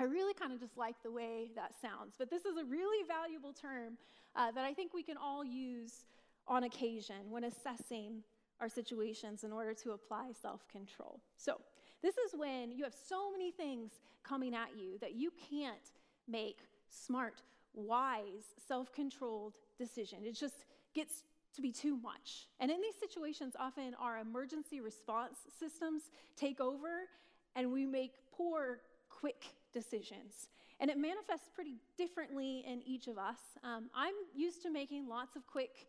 I 0.01 0.05
really 0.05 0.33
kind 0.33 0.53
of 0.53 0.61
just 0.61 0.79
like 0.79 0.95
the 1.03 1.11
way 1.11 1.51
that 1.57 1.73
sounds, 1.83 2.15
but 2.19 2.31
this 2.31 2.45
is 2.45 2.57
a 2.57 2.65
really 2.65 3.07
valuable 3.07 3.53
term 3.53 3.99
uh, 4.37 4.53
that 4.53 4.65
I 4.65 4.73
think 4.73 4.95
we 4.95 5.03
can 5.03 5.17
all 5.17 5.45
use 5.45 6.07
on 6.47 6.65
occasion 6.65 7.31
when 7.31 7.45
assessing 7.45 8.23
our 8.61 8.69
situations 8.69 9.45
in 9.45 9.53
order 9.53 9.75
to 9.75 9.93
apply 9.93 10.33
self 10.41 10.67
control. 10.69 11.21
So, 11.37 11.61
this 12.03 12.17
is 12.17 12.33
when 12.37 12.71
you 12.71 12.85
have 12.85 12.95
so 13.09 13.31
many 13.33 13.51
things 13.51 13.93
coming 14.23 14.55
at 14.55 14.69
you 14.77 14.99
that 15.01 15.15
you 15.15 15.33
can't 15.51 15.93
make 16.29 16.59
smart, 16.89 17.43
wise, 17.75 18.55
self 18.67 18.93
controlled 18.93 19.55
decisions. 19.79 20.27
It 20.27 20.35
just 20.35 20.65
gets 20.95 21.23
to 21.55 21.63
be 21.63 21.73
too 21.73 21.97
much. 21.97 22.47
And 22.61 22.71
in 22.71 22.81
these 22.81 22.95
situations, 23.01 23.57
often 23.59 23.95
our 24.01 24.19
emergency 24.19 24.81
response 24.81 25.39
systems 25.59 26.03
take 26.37 26.61
over 26.61 27.09
and 27.57 27.73
we 27.73 27.85
make 27.87 28.13
poor, 28.37 28.81
quick 29.09 29.45
decisions. 29.73 30.49
And 30.81 30.91
it 30.91 30.97
manifests 30.97 31.49
pretty 31.53 31.77
differently 31.97 32.65
in 32.67 32.83
each 32.87 33.09
of 33.09 33.19
us. 33.19 33.39
Um, 33.65 33.91
I'm 33.95 34.15
used 34.35 34.63
to 34.63 34.71
making 34.71 35.09
lots 35.09 35.35
of 35.35 35.47
quick, 35.47 35.89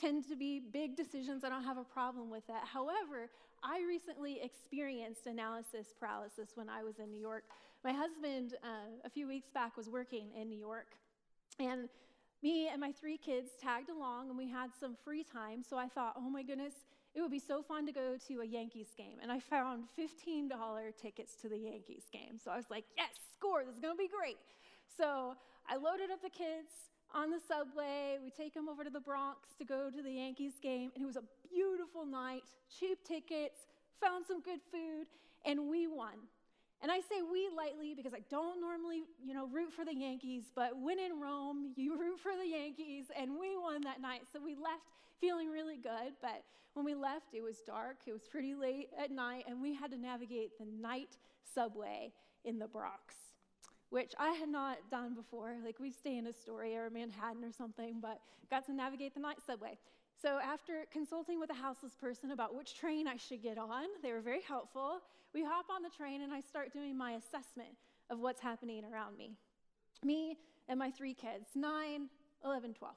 tend 0.00 0.28
to 0.28 0.36
be 0.36 0.60
big 0.60 0.96
decisions. 0.96 1.44
I 1.44 1.48
don't 1.48 1.64
have 1.64 1.78
a 1.78 1.84
problem 1.84 2.30
with 2.30 2.46
that. 2.48 2.64
However, 2.64 3.30
I 3.62 3.82
recently 3.88 4.40
experienced 4.42 5.26
analysis 5.26 5.94
paralysis 5.98 6.50
when 6.54 6.68
I 6.68 6.82
was 6.82 6.98
in 6.98 7.10
New 7.10 7.20
York. 7.20 7.44
My 7.82 7.92
husband, 7.92 8.54
uh, 8.62 9.00
a 9.04 9.10
few 9.10 9.26
weeks 9.26 9.48
back, 9.52 9.76
was 9.76 9.88
working 9.88 10.28
in 10.38 10.48
New 10.48 10.58
York. 10.58 10.88
And 11.58 11.88
me 12.42 12.68
and 12.68 12.80
my 12.80 12.92
three 12.92 13.16
kids 13.16 13.52
tagged 13.60 13.88
along 13.88 14.28
and 14.28 14.36
we 14.36 14.48
had 14.48 14.70
some 14.78 14.96
free 15.02 15.24
time. 15.24 15.62
So 15.62 15.78
I 15.78 15.88
thought, 15.88 16.14
oh 16.16 16.28
my 16.28 16.42
goodness, 16.42 16.74
it 17.14 17.22
would 17.22 17.30
be 17.30 17.38
so 17.38 17.62
fun 17.62 17.86
to 17.86 17.92
go 17.92 18.16
to 18.28 18.40
a 18.40 18.44
Yankees 18.44 18.88
game. 18.98 19.16
And 19.22 19.32
I 19.32 19.38
found 19.40 19.84
$15 19.98 20.50
tickets 21.00 21.36
to 21.42 21.48
the 21.48 21.56
Yankees 21.56 22.04
game. 22.12 22.38
So 22.42 22.50
I 22.50 22.56
was 22.56 22.66
like, 22.70 22.84
yes, 22.98 23.10
score, 23.38 23.64
this 23.64 23.74
is 23.74 23.80
going 23.80 23.94
to 23.94 23.98
be 23.98 24.08
great. 24.08 24.36
So 24.96 25.34
I 25.68 25.76
loaded 25.76 26.10
up 26.10 26.20
the 26.22 26.28
kids 26.28 26.92
on 27.14 27.30
the 27.30 27.38
subway. 27.46 28.18
We 28.22 28.30
take 28.30 28.54
him 28.54 28.68
over 28.68 28.84
to 28.84 28.90
the 28.90 29.00
Bronx 29.00 29.50
to 29.58 29.64
go 29.64 29.88
to 29.90 30.02
the 30.02 30.12
Yankees 30.12 30.54
game. 30.60 30.90
And 30.94 31.02
it 31.02 31.06
was 31.06 31.16
a 31.16 31.24
beautiful 31.48 32.04
night, 32.04 32.42
cheap 32.78 32.98
tickets, 33.04 33.66
found 34.00 34.26
some 34.26 34.42
good 34.42 34.60
food, 34.70 35.06
and 35.44 35.70
we 35.70 35.86
won. 35.86 36.14
And 36.82 36.92
I 36.92 36.98
say 37.00 37.22
we 37.22 37.48
lightly 37.56 37.94
because 37.94 38.12
I 38.12 38.20
don't 38.28 38.60
normally, 38.60 39.04
you 39.24 39.32
know, 39.32 39.46
root 39.46 39.72
for 39.72 39.84
the 39.84 39.94
Yankees, 39.94 40.44
but 40.54 40.76
when 40.76 40.98
in 40.98 41.20
Rome, 41.20 41.72
you 41.76 41.98
root 41.98 42.20
for 42.20 42.32
the 42.36 42.46
Yankees, 42.46 43.06
and 43.16 43.38
we 43.40 43.56
won 43.56 43.80
that 43.82 44.02
night. 44.02 44.22
So 44.32 44.40
we 44.44 44.54
left 44.54 44.90
feeling 45.20 45.48
really 45.50 45.76
good, 45.76 46.12
but 46.20 46.42
when 46.74 46.84
we 46.84 46.94
left, 46.94 47.32
it 47.32 47.42
was 47.42 47.62
dark, 47.66 47.98
it 48.06 48.12
was 48.12 48.22
pretty 48.22 48.54
late 48.54 48.88
at 49.00 49.10
night, 49.10 49.44
and 49.48 49.62
we 49.62 49.72
had 49.72 49.92
to 49.92 49.96
navigate 49.96 50.58
the 50.58 50.66
night 50.66 51.16
subway 51.54 52.12
in 52.44 52.58
the 52.58 52.66
Bronx, 52.66 53.14
which 53.90 54.12
I 54.18 54.30
had 54.30 54.48
not 54.48 54.78
done 54.90 55.14
before. 55.14 55.54
Like 55.64 55.78
we'd 55.78 55.94
stay 55.94 56.16
in 56.16 56.26
Astoria 56.26 56.84
or 56.84 56.90
Manhattan 56.90 57.44
or 57.44 57.52
something, 57.52 58.00
but 58.00 58.20
got 58.50 58.66
to 58.66 58.72
navigate 58.72 59.14
the 59.14 59.20
night 59.20 59.38
subway. 59.46 59.78
So 60.20 60.38
after 60.38 60.86
consulting 60.90 61.40
with 61.40 61.50
a 61.50 61.54
houseless 61.54 61.94
person 61.94 62.30
about 62.30 62.54
which 62.54 62.74
train 62.74 63.06
I 63.06 63.16
should 63.16 63.42
get 63.42 63.58
on, 63.58 63.86
they 64.02 64.12
were 64.12 64.20
very 64.20 64.42
helpful. 64.42 65.00
We 65.34 65.44
hop 65.44 65.66
on 65.70 65.82
the 65.82 65.90
train 65.90 66.22
and 66.22 66.32
I 66.32 66.40
start 66.40 66.72
doing 66.72 66.96
my 66.96 67.12
assessment 67.12 67.76
of 68.10 68.20
what's 68.20 68.40
happening 68.40 68.84
around 68.84 69.18
me. 69.18 69.32
Me 70.02 70.36
and 70.68 70.78
my 70.78 70.90
three 70.90 71.14
kids, 71.14 71.50
9, 71.54 72.08
11, 72.44 72.74
12. 72.74 72.94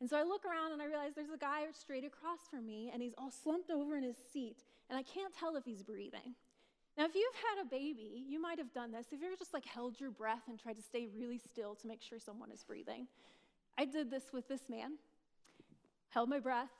And 0.00 0.08
so 0.08 0.16
I 0.16 0.22
look 0.22 0.44
around 0.44 0.72
and 0.72 0.80
I 0.80 0.86
realize 0.86 1.12
there's 1.14 1.30
a 1.30 1.38
guy 1.38 1.64
straight 1.72 2.04
across 2.04 2.40
from 2.48 2.66
me, 2.66 2.90
and 2.92 3.02
he's 3.02 3.14
all 3.18 3.30
slumped 3.30 3.70
over 3.70 3.96
in 3.96 4.04
his 4.04 4.16
seat, 4.32 4.58
and 4.88 4.98
I 4.98 5.02
can't 5.02 5.34
tell 5.36 5.56
if 5.56 5.64
he's 5.64 5.82
breathing. 5.82 6.34
Now, 6.98 7.04
if 7.04 7.14
you've 7.14 7.38
had 7.38 7.62
a 7.62 7.70
baby, 7.70 8.26
you 8.26 8.42
might 8.42 8.58
have 8.58 8.74
done 8.74 8.90
this. 8.90 9.06
If 9.12 9.20
you 9.20 9.28
ever 9.28 9.36
just 9.38 9.54
like 9.54 9.64
held 9.64 10.00
your 10.00 10.10
breath 10.10 10.42
and 10.48 10.58
tried 10.58 10.74
to 10.74 10.82
stay 10.82 11.06
really 11.16 11.38
still 11.38 11.76
to 11.76 11.86
make 11.86 12.02
sure 12.02 12.18
someone 12.18 12.50
is 12.50 12.64
breathing? 12.64 13.06
I 13.78 13.84
did 13.84 14.10
this 14.10 14.24
with 14.32 14.48
this 14.48 14.62
man. 14.68 14.98
Held 16.10 16.28
my 16.28 16.40
breath. 16.40 16.74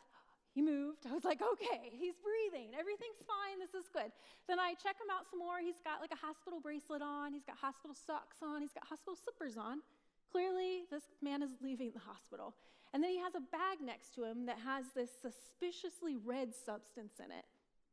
He 0.56 0.60
moved. 0.60 1.06
I 1.08 1.14
was 1.14 1.22
like, 1.22 1.38
okay, 1.38 1.94
he's 1.94 2.18
breathing. 2.18 2.75
Everything's 2.75 3.22
fine. 3.22 3.62
This 3.62 3.78
is 3.78 3.87
good. 3.94 4.10
Then 4.48 4.58
I 4.58 4.75
check 4.75 4.98
him 4.98 5.06
out 5.06 5.30
some 5.30 5.38
more. 5.38 5.62
He's 5.62 5.78
got 5.87 6.00
like 6.00 6.10
a 6.10 6.18
hospital 6.18 6.58
bracelet 6.58 7.00
on. 7.00 7.32
He's 7.32 7.46
got 7.46 7.56
hospital 7.56 7.94
socks 7.94 8.42
on. 8.42 8.60
He's 8.60 8.75
got 8.75 8.90
hospital 8.90 9.14
slippers 9.14 9.56
on. 9.56 9.87
Clearly, 10.32 10.82
this 10.90 11.04
man 11.22 11.44
is 11.44 11.50
leaving 11.62 11.92
the 11.94 12.02
hospital. 12.02 12.58
And 12.92 13.04
then 13.04 13.10
he 13.14 13.20
has 13.22 13.37
a 13.37 13.44
bag 13.54 13.78
next 13.84 14.16
to 14.16 14.25
him 14.25 14.46
that 14.46 14.58
has 14.66 14.87
this 14.96 15.10
suspiciously 15.22 16.16
red 16.18 16.50
substance 16.50 17.22
in 17.22 17.30
it. 17.30 17.46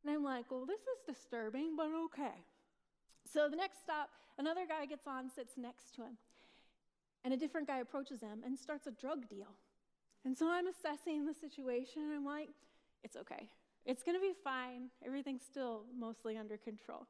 And 0.06 0.14
I'm 0.14 0.22
like, 0.22 0.52
well, 0.52 0.64
this 0.64 0.82
is 0.82 1.16
disturbing, 1.16 1.74
but 1.76 1.88
okay. 2.04 2.44
So 3.32 3.48
the 3.48 3.56
next 3.56 3.80
stop, 3.82 4.08
another 4.38 4.64
guy 4.68 4.86
gets 4.86 5.04
on, 5.08 5.28
sits 5.28 5.54
next 5.56 5.96
to 5.96 6.02
him. 6.02 6.16
And 7.24 7.34
a 7.34 7.36
different 7.36 7.66
guy 7.66 7.80
approaches 7.80 8.20
him 8.20 8.42
and 8.44 8.56
starts 8.56 8.86
a 8.86 8.92
drug 8.92 9.28
deal. 9.28 9.48
And 10.24 10.38
so 10.38 10.48
I'm 10.48 10.68
assessing 10.68 11.26
the 11.26 11.34
situation, 11.34 12.02
and 12.02 12.12
I'm 12.12 12.24
like, 12.24 12.50
it's 13.02 13.16
okay. 13.16 13.48
It's 13.84 14.04
going 14.04 14.16
to 14.16 14.20
be 14.20 14.32
fine. 14.44 14.90
Everything's 15.04 15.42
still 15.42 15.82
mostly 15.98 16.36
under 16.36 16.56
control. 16.56 17.08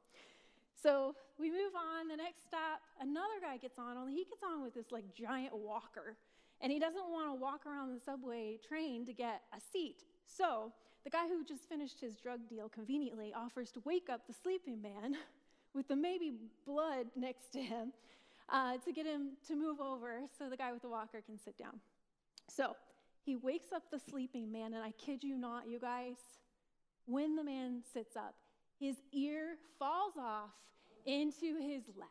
So 0.74 1.14
we 1.38 1.50
move 1.50 1.76
on. 1.76 2.08
The 2.08 2.16
next 2.16 2.46
stop, 2.46 2.80
another 2.98 3.40
guy 3.42 3.58
gets 3.58 3.78
on, 3.78 3.98
only 3.98 4.14
he 4.14 4.24
gets 4.24 4.42
on 4.42 4.62
with 4.62 4.72
this 4.72 4.90
like 4.90 5.04
giant 5.14 5.54
walker. 5.54 6.16
And 6.62 6.72
he 6.72 6.78
doesn't 6.78 7.10
want 7.10 7.28
to 7.28 7.34
walk 7.34 7.66
around 7.66 7.94
the 7.94 8.00
subway 8.00 8.58
train 8.66 9.04
to 9.04 9.12
get 9.12 9.42
a 9.54 9.60
seat. 9.60 10.04
So 10.26 10.72
the 11.06 11.10
guy 11.10 11.28
who 11.28 11.44
just 11.44 11.68
finished 11.68 12.00
his 12.00 12.16
drug 12.16 12.40
deal 12.48 12.68
conveniently 12.68 13.32
offers 13.32 13.70
to 13.70 13.80
wake 13.84 14.08
up 14.10 14.26
the 14.26 14.34
sleeping 14.34 14.82
man 14.82 15.16
with 15.72 15.86
the 15.86 15.94
maybe 15.94 16.32
blood 16.66 17.06
next 17.14 17.52
to 17.52 17.60
him 17.62 17.92
uh, 18.48 18.76
to 18.84 18.90
get 18.92 19.06
him 19.06 19.28
to 19.46 19.54
move 19.54 19.80
over 19.80 20.22
so 20.36 20.50
the 20.50 20.56
guy 20.56 20.72
with 20.72 20.82
the 20.82 20.88
walker 20.88 21.22
can 21.24 21.38
sit 21.38 21.56
down. 21.56 21.78
So 22.48 22.74
he 23.24 23.36
wakes 23.36 23.70
up 23.72 23.84
the 23.92 24.00
sleeping 24.00 24.50
man, 24.50 24.74
and 24.74 24.82
I 24.82 24.90
kid 24.98 25.22
you 25.22 25.38
not, 25.38 25.68
you 25.68 25.78
guys, 25.78 26.16
when 27.06 27.36
the 27.36 27.44
man 27.44 27.82
sits 27.92 28.16
up, 28.16 28.34
his 28.80 28.96
ear 29.12 29.58
falls 29.78 30.14
off 30.18 30.50
into 31.06 31.56
his 31.60 31.84
lap. 31.96 32.08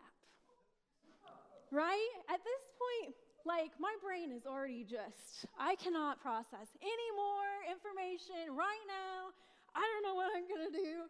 Right? 1.70 2.08
At 2.30 2.40
this 2.46 2.64
point, 2.80 3.16
like 3.46 3.72
my 3.80 3.94
brain 4.02 4.34
is 4.34 4.46
already 4.46 4.84
just, 4.84 5.46
I 5.58 5.76
cannot 5.78 6.20
process 6.20 6.74
any 6.82 7.10
more 7.14 7.70
information 7.70 8.58
right 8.58 8.86
now. 8.90 9.32
I 9.78 9.86
don't 9.86 10.04
know 10.04 10.18
what 10.18 10.34
I'm 10.34 10.50
gonna 10.50 10.74
do. 10.74 11.06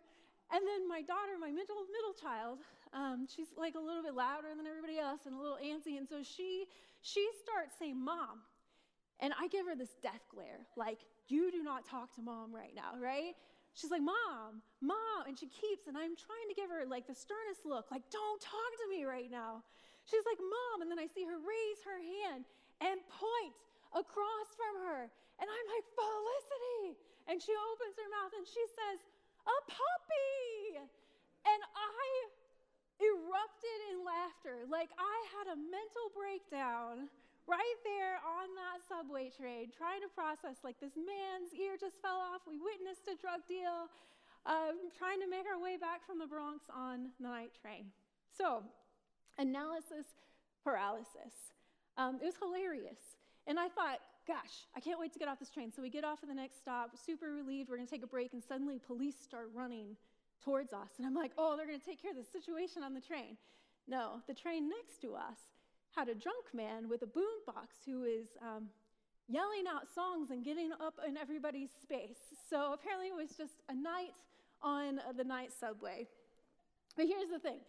And 0.52 0.62
then 0.62 0.88
my 0.88 1.02
daughter, 1.02 1.40
my 1.40 1.50
middle 1.50 1.88
middle 1.90 2.14
child, 2.14 2.60
um, 2.94 3.26
she's 3.26 3.48
like 3.58 3.76
a 3.76 3.80
little 3.80 4.04
bit 4.04 4.14
louder 4.14 4.54
than 4.56 4.68
everybody 4.68 5.00
else 5.00 5.26
and 5.26 5.34
a 5.34 5.40
little 5.40 5.58
antsy, 5.58 5.98
and 5.98 6.08
so 6.08 6.22
she 6.22 6.68
she 7.02 7.26
starts 7.42 7.74
saying, 7.80 7.98
"Mom," 7.98 8.46
and 9.20 9.34
I 9.40 9.48
give 9.48 9.66
her 9.66 9.76
this 9.76 9.96
death 10.04 10.22
glare, 10.30 10.68
like, 10.76 11.00
"You 11.28 11.52
do 11.52 11.64
not 11.64 11.86
talk 11.86 12.14
to 12.16 12.22
mom 12.22 12.54
right 12.54 12.76
now, 12.76 12.94
right?" 13.02 13.34
She's 13.76 13.92
like, 13.92 14.02
Mom, 14.02 14.64
Mom, 14.80 15.28
and 15.28 15.38
she 15.38 15.48
keeps, 15.48 15.88
and 15.88 15.98
I'm 15.98 16.16
trying 16.16 16.48
to 16.48 16.56
give 16.56 16.70
her 16.70 16.86
like 16.88 17.08
the 17.08 17.14
sternest 17.16 17.66
look, 17.66 17.92
like, 17.92 18.10
Don't 18.10 18.40
talk 18.40 18.72
to 18.84 18.90
me 18.90 19.04
right 19.04 19.30
now. 19.30 19.64
She's 20.06 20.26
like, 20.26 20.38
Mom, 20.38 20.86
and 20.86 20.90
then 20.90 21.02
I 21.02 21.10
see 21.10 21.26
her 21.26 21.38
raise 21.42 21.82
her 21.86 21.98
hand 21.98 22.46
and 22.82 23.02
point 23.10 23.56
across 23.94 24.50
from 24.54 24.86
her, 24.86 25.10
and 25.40 25.46
I'm 25.48 25.68
like, 25.72 25.86
Felicity, 25.96 27.00
and 27.28 27.42
she 27.42 27.54
opens 27.54 27.96
her 27.98 28.10
mouth 28.12 28.34
and 28.38 28.46
she 28.46 28.64
says, 28.70 28.98
a 29.46 29.58
puppy. 29.70 30.82
And 31.46 31.62
I 31.78 32.06
erupted 33.02 33.80
in 33.94 34.02
laughter. 34.02 34.66
Like 34.66 34.90
I 34.98 35.18
had 35.38 35.54
a 35.54 35.58
mental 35.58 36.10
breakdown 36.14 37.10
right 37.46 37.80
there 37.86 38.18
on 38.26 38.50
that 38.58 38.82
subway 38.90 39.30
train, 39.30 39.70
trying 39.70 40.02
to 40.02 40.10
process 40.10 40.66
like 40.66 40.82
this 40.82 40.98
man's 40.98 41.54
ear 41.54 41.78
just 41.78 42.02
fell 42.02 42.18
off. 42.18 42.42
We 42.50 42.58
witnessed 42.58 43.06
a 43.06 43.16
drug 43.18 43.46
deal, 43.46 43.90
um, 44.50 44.90
trying 44.98 45.22
to 45.22 45.30
make 45.30 45.46
our 45.46 45.62
way 45.62 45.78
back 45.78 46.02
from 46.06 46.18
the 46.18 46.26
Bronx 46.26 46.66
on 46.74 47.14
the 47.22 47.30
night 47.30 47.54
train. 47.54 47.94
So, 48.34 48.66
analysis 49.38 50.06
paralysis. 50.64 51.54
Um, 51.98 52.20
it 52.22 52.26
was 52.26 52.36
hilarious. 52.42 53.00
And 53.48 53.60
I 53.60 53.70
thought, 53.70 54.00
gosh, 54.28 54.66
I 54.76 54.80
can't 54.80 55.00
wait 55.00 55.14
to 55.14 55.20
get 55.20 55.28
off 55.28 55.40
this 55.40 55.52
train. 55.52 55.72
So 55.72 55.82
we 55.82 55.90
get 55.90 56.04
off 56.04 56.20
at 56.24 56.30
the 56.30 56.36
next 56.36 56.60
stop, 56.60 56.92
super 56.98 57.32
relieved, 57.32 57.70
we're 57.70 57.78
gonna 57.78 57.88
take 57.88 58.04
a 58.04 58.08
break, 58.08 58.34
and 58.34 58.44
suddenly 58.44 58.80
police 58.80 59.16
start 59.22 59.50
running 59.54 59.96
towards 60.44 60.74
us. 60.74 60.90
And 60.98 61.06
I'm 61.06 61.14
like, 61.14 61.32
oh, 61.38 61.56
they're 61.56 61.68
gonna 61.68 61.78
take 61.80 62.02
care 62.02 62.12
of 62.12 62.18
the 62.18 62.24
situation 62.24 62.84
on 62.84 62.94
the 62.94 63.02
train. 63.02 63.38
No, 63.88 64.22
the 64.28 64.34
train 64.34 64.68
next 64.68 65.00
to 65.02 65.14
us 65.14 65.38
had 65.96 66.10
a 66.10 66.16
drunk 66.16 66.46
man 66.54 66.90
with 66.90 67.04
a 67.04 67.06
boombox 67.06 67.86
who 67.86 68.04
is 68.04 68.28
um, 68.42 68.68
yelling 69.30 69.66
out 69.70 69.88
songs 69.94 70.32
and 70.32 70.44
getting 70.44 70.72
up 70.82 70.96
in 71.08 71.18
everybody's 71.18 71.70
space. 71.82 72.18
So 72.50 72.74
apparently 72.74 73.08
it 73.08 73.16
was 73.16 73.38
just 73.38 73.62
a 73.70 73.76
night 73.76 74.14
on 74.62 75.00
the 75.16 75.24
night 75.24 75.52
subway. 75.58 76.08
But 76.98 77.06
here's 77.06 77.30
the 77.30 77.40
thing 77.40 77.60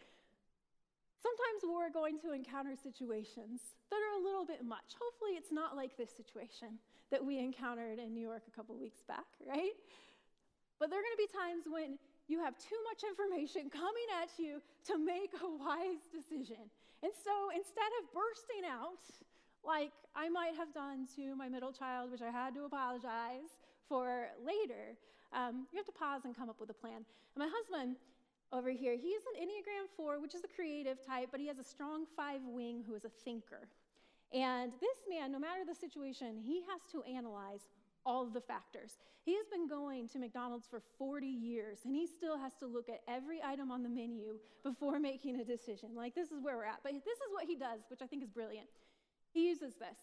Sometimes 1.26 1.66
we're 1.66 1.90
going 1.90 2.22
to 2.22 2.30
encounter 2.30 2.78
situations 2.78 3.74
that 3.90 3.98
are 3.98 4.14
a 4.14 4.22
little 4.22 4.46
bit 4.46 4.62
much. 4.62 4.94
Hopefully, 4.94 5.34
it's 5.34 5.50
not 5.50 5.74
like 5.74 5.98
this 5.98 6.14
situation 6.14 6.78
that 7.10 7.18
we 7.18 7.42
encountered 7.42 7.98
in 7.98 8.14
New 8.14 8.22
York 8.22 8.46
a 8.46 8.54
couple 8.54 8.78
weeks 8.78 9.02
back, 9.02 9.26
right? 9.42 9.74
But 10.78 10.90
there 10.90 11.02
are 11.02 11.02
going 11.02 11.18
to 11.18 11.24
be 11.26 11.32
times 11.34 11.64
when 11.66 11.98
you 12.30 12.38
have 12.38 12.54
too 12.62 12.78
much 12.86 13.02
information 13.02 13.66
coming 13.82 14.06
at 14.22 14.30
you 14.38 14.62
to 14.86 15.02
make 15.02 15.34
a 15.42 15.50
wise 15.50 16.06
decision. 16.14 16.70
And 17.02 17.10
so 17.10 17.34
instead 17.50 17.90
of 17.98 18.06
bursting 18.14 18.62
out, 18.62 19.02
like 19.66 19.90
I 20.14 20.30
might 20.30 20.54
have 20.54 20.70
done 20.70 21.10
to 21.18 21.34
my 21.34 21.50
middle 21.50 21.74
child, 21.74 22.14
which 22.14 22.22
I 22.22 22.30
had 22.30 22.54
to 22.54 22.70
apologize 22.70 23.50
for 23.90 24.30
later, 24.46 24.94
um, 25.34 25.66
you 25.74 25.76
have 25.82 25.90
to 25.90 25.98
pause 25.98 26.22
and 26.22 26.38
come 26.38 26.46
up 26.46 26.62
with 26.62 26.70
a 26.70 26.78
plan. 26.78 27.02
And 27.02 27.40
my 27.42 27.50
husband, 27.50 27.98
over 28.52 28.70
here, 28.70 28.94
he's 28.94 29.22
an 29.34 29.42
Enneagram 29.42 29.88
4, 29.96 30.20
which 30.20 30.34
is 30.34 30.44
a 30.44 30.48
creative 30.48 31.04
type, 31.04 31.28
but 31.30 31.40
he 31.40 31.48
has 31.48 31.58
a 31.58 31.64
strong 31.64 32.04
five 32.16 32.40
wing 32.46 32.84
who 32.86 32.94
is 32.94 33.04
a 33.04 33.08
thinker. 33.08 33.68
And 34.32 34.72
this 34.80 34.98
man, 35.08 35.32
no 35.32 35.38
matter 35.38 35.62
the 35.66 35.74
situation, 35.74 36.38
he 36.44 36.62
has 36.70 36.80
to 36.92 37.02
analyze 37.02 37.68
all 38.04 38.26
the 38.26 38.40
factors. 38.40 38.98
He 39.24 39.34
has 39.34 39.46
been 39.50 39.68
going 39.68 40.08
to 40.10 40.18
McDonald's 40.18 40.66
for 40.68 40.80
40 40.98 41.26
years, 41.26 41.80
and 41.84 41.94
he 41.94 42.06
still 42.06 42.38
has 42.38 42.54
to 42.60 42.66
look 42.66 42.88
at 42.88 43.00
every 43.08 43.42
item 43.42 43.72
on 43.72 43.82
the 43.82 43.88
menu 43.88 44.38
before 44.62 45.00
making 45.00 45.40
a 45.40 45.44
decision. 45.44 45.90
Like, 45.96 46.14
this 46.14 46.30
is 46.30 46.40
where 46.40 46.56
we're 46.56 46.64
at. 46.64 46.80
But 46.84 46.92
this 46.92 47.18
is 47.18 47.32
what 47.32 47.44
he 47.44 47.56
does, 47.56 47.80
which 47.90 48.02
I 48.02 48.06
think 48.06 48.22
is 48.22 48.30
brilliant. 48.30 48.68
He 49.34 49.48
uses 49.48 49.74
this. 49.74 49.98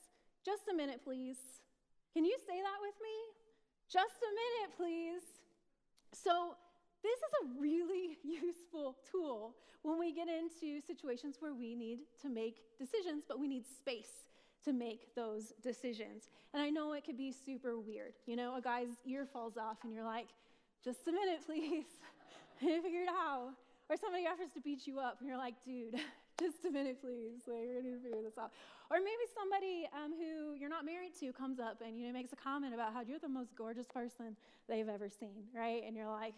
Just 0.45 0.63
a 0.71 0.75
minute, 0.75 1.01
please. 1.03 1.37
Can 2.13 2.25
you 2.25 2.35
say 2.45 2.59
that 2.59 2.79
with 2.81 2.95
me? 3.01 3.15
Just 3.89 4.19
a 4.19 4.31
minute, 4.35 4.77
please. 4.77 5.23
So, 6.13 6.55
this 7.03 7.19
is 7.19 7.33
a 7.43 7.61
really 7.61 8.17
useful 8.23 8.95
tool 9.11 9.55
when 9.83 9.99
we 9.99 10.13
get 10.13 10.27
into 10.27 10.79
situations 10.85 11.35
where 11.39 11.53
we 11.53 11.75
need 11.75 11.99
to 12.21 12.29
make 12.29 12.61
decisions, 12.79 13.23
but 13.27 13.39
we 13.39 13.47
need 13.47 13.65
space 13.67 14.29
to 14.63 14.71
make 14.71 15.13
those 15.13 15.53
decisions. 15.61 16.29
And 16.53 16.63
I 16.63 16.69
know 16.69 16.93
it 16.93 17.05
could 17.05 17.17
be 17.17 17.33
super 17.33 17.77
weird. 17.77 18.13
You 18.25 18.37
know, 18.37 18.55
a 18.55 18.61
guy's 18.61 18.95
ear 19.05 19.27
falls 19.31 19.57
off 19.57 19.77
and 19.83 19.93
you're 19.93 20.05
like, 20.05 20.27
just 20.83 21.07
a 21.07 21.11
minute, 21.11 21.41
please. 21.45 21.85
I 22.61 22.79
figure 22.81 23.01
it 23.01 23.09
out. 23.09 23.51
Or 23.89 23.97
somebody 23.97 24.25
offers 24.25 24.49
to 24.53 24.61
beat 24.61 24.87
you 24.87 24.99
up 24.99 25.17
and 25.19 25.27
you're 25.27 25.37
like, 25.37 25.55
dude, 25.65 25.95
just 26.39 26.63
a 26.65 26.71
minute, 26.71 27.01
please. 27.01 27.43
Like, 27.45 27.67
we're 27.67 27.81
going 27.81 27.97
to 27.97 28.03
figure 28.03 28.21
this 28.23 28.37
out. 28.39 28.51
Or 28.89 28.97
maybe 28.97 29.27
somebody 29.35 29.89
um, 29.91 30.13
who 30.15 30.55
you're 30.55 30.69
not 30.69 30.85
married 30.85 31.11
to 31.19 31.33
comes 31.33 31.59
up 31.59 31.81
and, 31.85 31.99
you 31.99 32.07
know, 32.07 32.13
makes 32.13 32.31
a 32.31 32.37
comment 32.37 32.73
about 32.73 32.93
how 32.93 33.01
you're 33.01 33.19
the 33.19 33.27
most 33.27 33.55
gorgeous 33.57 33.87
person 33.87 34.37
they've 34.69 34.87
ever 34.87 35.09
seen, 35.09 35.43
right? 35.53 35.83
And 35.85 35.97
you're 35.97 36.09
like, 36.09 36.35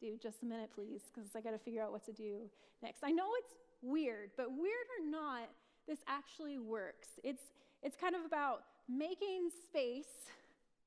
dude, 0.00 0.20
just 0.20 0.42
a 0.42 0.46
minute, 0.46 0.70
please, 0.74 1.02
because 1.12 1.30
I 1.36 1.40
got 1.40 1.50
to 1.50 1.58
figure 1.58 1.82
out 1.82 1.92
what 1.92 2.04
to 2.06 2.12
do 2.12 2.48
next. 2.82 3.00
I 3.02 3.10
know 3.10 3.28
it's 3.38 3.54
weird, 3.82 4.30
but 4.36 4.50
weird 4.50 4.88
or 4.98 5.10
not, 5.10 5.50
this 5.86 5.98
actually 6.08 6.58
works. 6.58 7.08
It's, 7.22 7.42
it's 7.82 7.96
kind 7.96 8.14
of 8.14 8.24
about 8.24 8.62
making 8.88 9.50
space, 9.64 10.30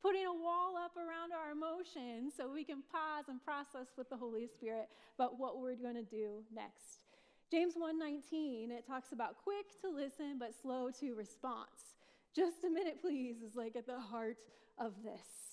putting 0.01 0.25
a 0.25 0.33
wall 0.33 0.75
up 0.77 0.97
around 0.97 1.31
our 1.31 1.51
emotions 1.51 2.33
so 2.35 2.51
we 2.51 2.63
can 2.63 2.83
pause 2.91 3.25
and 3.29 3.43
process 3.43 3.87
with 3.97 4.09
the 4.09 4.17
Holy 4.17 4.47
Spirit 4.47 4.89
about 5.15 5.39
what 5.39 5.59
we're 5.59 5.75
going 5.75 5.95
to 5.95 6.03
do 6.03 6.43
next. 6.53 6.99
James 7.51 7.75
1:19 7.75 8.71
it 8.71 8.87
talks 8.87 9.11
about 9.11 9.35
quick 9.43 9.79
to 9.81 9.87
listen 9.87 10.39
but 10.39 10.55
slow 10.59 10.89
to 10.89 11.13
response. 11.13 11.93
Just 12.35 12.63
a 12.63 12.69
minute 12.69 12.99
please 12.99 13.43
is 13.43 13.55
like 13.55 13.75
at 13.75 13.85
the 13.85 13.99
heart 13.99 14.37
of 14.79 14.93
this. 15.03 15.52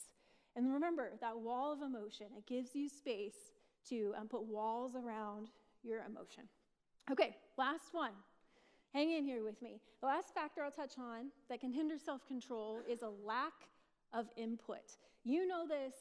And 0.56 0.72
remember, 0.72 1.12
that 1.20 1.38
wall 1.38 1.72
of 1.72 1.82
emotion, 1.82 2.26
it 2.36 2.46
gives 2.46 2.74
you 2.74 2.88
space 2.88 3.52
to 3.88 4.12
um, 4.18 4.28
put 4.28 4.44
walls 4.44 4.94
around 4.94 5.50
your 5.82 6.02
emotion. 6.04 6.44
Okay, 7.10 7.36
last 7.56 7.92
one. 7.92 8.12
Hang 8.92 9.12
in 9.12 9.24
here 9.24 9.44
with 9.44 9.60
me. 9.62 9.80
The 10.00 10.06
last 10.06 10.34
factor 10.34 10.62
I'll 10.62 10.70
touch 10.70 10.98
on 10.98 11.26
that 11.48 11.60
can 11.60 11.72
hinder 11.72 11.96
self 11.98 12.26
control 12.26 12.82
is 12.88 13.02
a 13.02 13.08
lack 13.24 13.52
of 14.12 14.26
input. 14.36 14.96
You 15.24 15.46
know 15.46 15.66
this, 15.66 15.94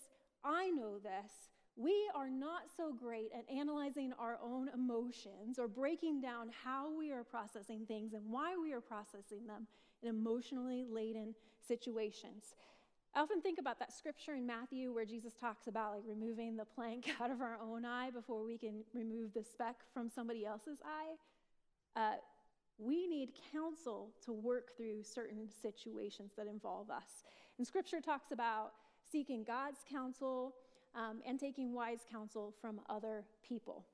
I 0.43 0.69
know 0.69 0.97
this. 0.97 1.31
We 1.75 2.09
are 2.13 2.29
not 2.29 2.63
so 2.75 2.91
great 2.91 3.31
at 3.33 3.49
analyzing 3.49 4.11
our 4.19 4.37
own 4.43 4.69
emotions 4.73 5.59
or 5.59 5.67
breaking 5.67 6.19
down 6.19 6.49
how 6.63 6.91
we 6.93 7.11
are 7.11 7.23
processing 7.23 7.85
things 7.87 8.13
and 8.13 8.23
why 8.29 8.55
we 8.61 8.73
are 8.73 8.81
processing 8.81 9.47
them 9.47 9.67
in 10.01 10.09
emotionally 10.09 10.83
laden 10.89 11.35
situations. 11.65 12.55
I 13.15 13.21
often 13.21 13.41
think 13.41 13.59
about 13.59 13.79
that 13.79 13.91
scripture 13.91 14.35
in 14.35 14.45
Matthew 14.45 14.93
where 14.93 15.05
Jesus 15.05 15.33
talks 15.33 15.67
about 15.67 15.93
like 15.93 16.03
removing 16.05 16.55
the 16.55 16.65
plank 16.65 17.09
out 17.21 17.31
of 17.31 17.41
our 17.41 17.57
own 17.61 17.83
eye 17.83 18.11
before 18.11 18.43
we 18.43 18.57
can 18.57 18.83
remove 18.93 19.33
the 19.33 19.43
speck 19.43 19.77
from 19.93 20.09
somebody 20.09 20.45
else's 20.45 20.77
eye. 20.85 21.15
Uh, 21.99 22.15
we 22.77 23.07
need 23.07 23.31
counsel 23.51 24.11
to 24.23 24.31
work 24.31 24.77
through 24.77 25.03
certain 25.03 25.49
situations 25.61 26.31
that 26.37 26.47
involve 26.47 26.89
us. 26.89 27.23
And 27.57 27.65
scripture 27.67 27.99
talks 27.99 28.31
about 28.31 28.73
seeking 29.11 29.43
God's 29.43 29.79
counsel 29.89 30.53
um, 30.95 31.21
and 31.25 31.39
taking 31.39 31.73
wise 31.73 31.99
counsel 32.09 32.53
from 32.61 32.79
other 32.89 33.25
people. 33.47 33.85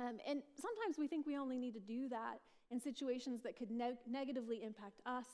Um, 0.00 0.18
and 0.26 0.42
sometimes 0.60 0.98
we 0.98 1.08
think 1.08 1.26
we 1.26 1.36
only 1.36 1.58
need 1.58 1.74
to 1.74 1.80
do 1.80 2.08
that 2.10 2.40
in 2.70 2.80
situations 2.80 3.42
that 3.42 3.56
could 3.56 3.70
ne- 3.70 3.98
negatively 4.08 4.62
impact 4.62 5.00
us 5.04 5.26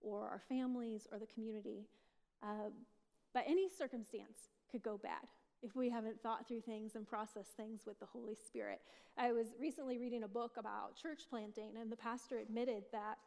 or 0.00 0.22
our 0.22 0.40
families 0.48 1.06
or 1.12 1.18
the 1.18 1.26
community. 1.26 1.86
Uh, 2.42 2.70
but 3.34 3.44
any 3.46 3.68
circumstance 3.68 4.50
could 4.70 4.82
go 4.82 4.98
bad 4.98 5.26
if 5.62 5.74
we 5.74 5.90
haven't 5.90 6.20
thought 6.22 6.46
through 6.46 6.60
things 6.60 6.94
and 6.94 7.06
processed 7.06 7.56
things 7.56 7.82
with 7.86 7.98
the 8.00 8.06
Holy 8.06 8.34
Spirit. 8.34 8.80
I 9.18 9.32
was 9.32 9.48
recently 9.58 9.98
reading 9.98 10.22
a 10.22 10.28
book 10.28 10.52
about 10.58 10.96
church 10.96 11.22
planting, 11.28 11.76
and 11.80 11.90
the 11.90 11.96
pastor 11.96 12.38
admitted 12.38 12.84
that 12.92 13.18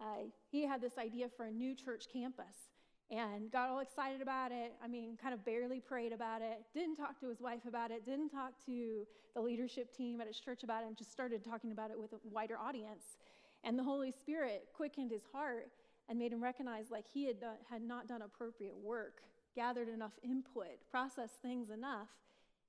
uh, 0.00 0.24
he 0.50 0.66
had 0.66 0.80
this 0.80 0.98
idea 0.98 1.28
for 1.28 1.46
a 1.46 1.50
new 1.50 1.74
church 1.74 2.06
campus 2.12 2.70
and 3.10 3.50
got 3.50 3.68
all 3.68 3.80
excited 3.80 4.22
about 4.22 4.52
it. 4.52 4.72
I 4.82 4.88
mean, 4.88 5.18
kind 5.20 5.34
of 5.34 5.44
barely 5.44 5.80
prayed 5.80 6.12
about 6.12 6.40
it, 6.40 6.62
didn't 6.72 6.96
talk 6.96 7.20
to 7.20 7.28
his 7.28 7.40
wife 7.40 7.66
about 7.68 7.90
it, 7.90 8.06
didn't 8.06 8.30
talk 8.30 8.52
to 8.66 9.06
the 9.34 9.40
leadership 9.40 9.94
team 9.94 10.20
at 10.20 10.26
his 10.26 10.38
church 10.38 10.62
about 10.62 10.82
it, 10.82 10.86
and 10.86 10.96
just 10.96 11.12
started 11.12 11.44
talking 11.44 11.72
about 11.72 11.90
it 11.90 12.00
with 12.00 12.12
a 12.12 12.16
wider 12.30 12.56
audience. 12.56 13.16
And 13.64 13.78
the 13.78 13.84
Holy 13.84 14.10
Spirit 14.10 14.68
quickened 14.74 15.10
his 15.10 15.22
heart 15.32 15.68
and 16.12 16.18
made 16.18 16.30
him 16.30 16.42
recognize 16.42 16.90
like 16.90 17.06
he 17.10 17.24
had, 17.24 17.40
done, 17.40 17.56
had 17.70 17.80
not 17.80 18.06
done 18.06 18.20
appropriate 18.20 18.76
work 18.76 19.22
gathered 19.56 19.88
enough 19.88 20.12
input, 20.22 20.76
processed 20.90 21.40
things 21.40 21.70
enough 21.70 22.08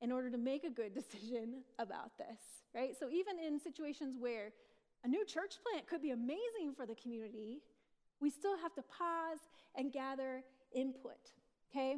in 0.01 0.13
order 0.13 0.29
to 0.29 0.37
make 0.37 0.63
a 0.63 0.69
good 0.69 0.93
decision 1.11 1.55
about 1.77 2.17
this, 2.17 2.39
right? 2.73 2.91
So 2.97 3.09
even 3.09 3.37
in 3.45 3.59
situations 3.59 4.15
where 4.17 4.53
a 5.03 5.09
new 5.09 5.25
church 5.25 5.55
plant 5.61 5.87
could 5.87 6.01
be 6.01 6.11
amazing 6.11 6.73
for 6.73 6.85
the 6.85 6.95
community, 6.95 7.59
we 8.21 8.29
still 8.29 8.57
have 8.59 8.73
to 8.75 8.81
pause 8.81 9.39
and 9.75 9.91
gather 9.91 10.41
input, 10.73 11.33
okay? 11.69 11.97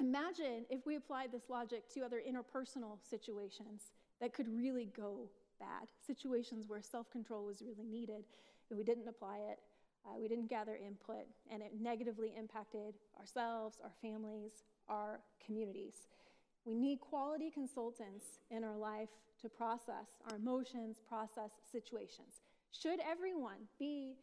Imagine 0.00 0.66
if 0.68 0.84
we 0.84 0.96
applied 0.96 1.30
this 1.30 1.48
logic 1.48 1.88
to 1.94 2.00
other 2.00 2.20
interpersonal 2.28 2.98
situations 3.08 3.92
that 4.20 4.34
could 4.34 4.48
really 4.48 4.90
go 4.96 5.30
bad, 5.60 5.86
situations 6.04 6.64
where 6.66 6.82
self 6.82 7.08
control 7.08 7.44
was 7.44 7.62
really 7.62 7.86
needed, 7.86 8.24
and 8.68 8.76
we 8.76 8.82
didn't 8.82 9.06
apply 9.06 9.38
it 9.48 9.60
uh, 10.06 10.18
we 10.18 10.28
didn't 10.28 10.48
gather 10.48 10.76
input, 10.76 11.26
and 11.50 11.62
it 11.62 11.72
negatively 11.80 12.32
impacted 12.38 12.94
ourselves, 13.18 13.78
our 13.82 13.92
families, 14.00 14.52
our 14.88 15.20
communities. 15.44 16.08
We 16.64 16.74
need 16.74 17.00
quality 17.00 17.50
consultants 17.50 18.24
in 18.50 18.64
our 18.64 18.76
life 18.76 19.08
to 19.42 19.48
process 19.48 20.06
our 20.28 20.36
emotions, 20.36 20.96
process 21.08 21.50
situations. 21.70 22.40
Should 22.70 23.00
everyone 23.08 23.68
be 23.78 24.14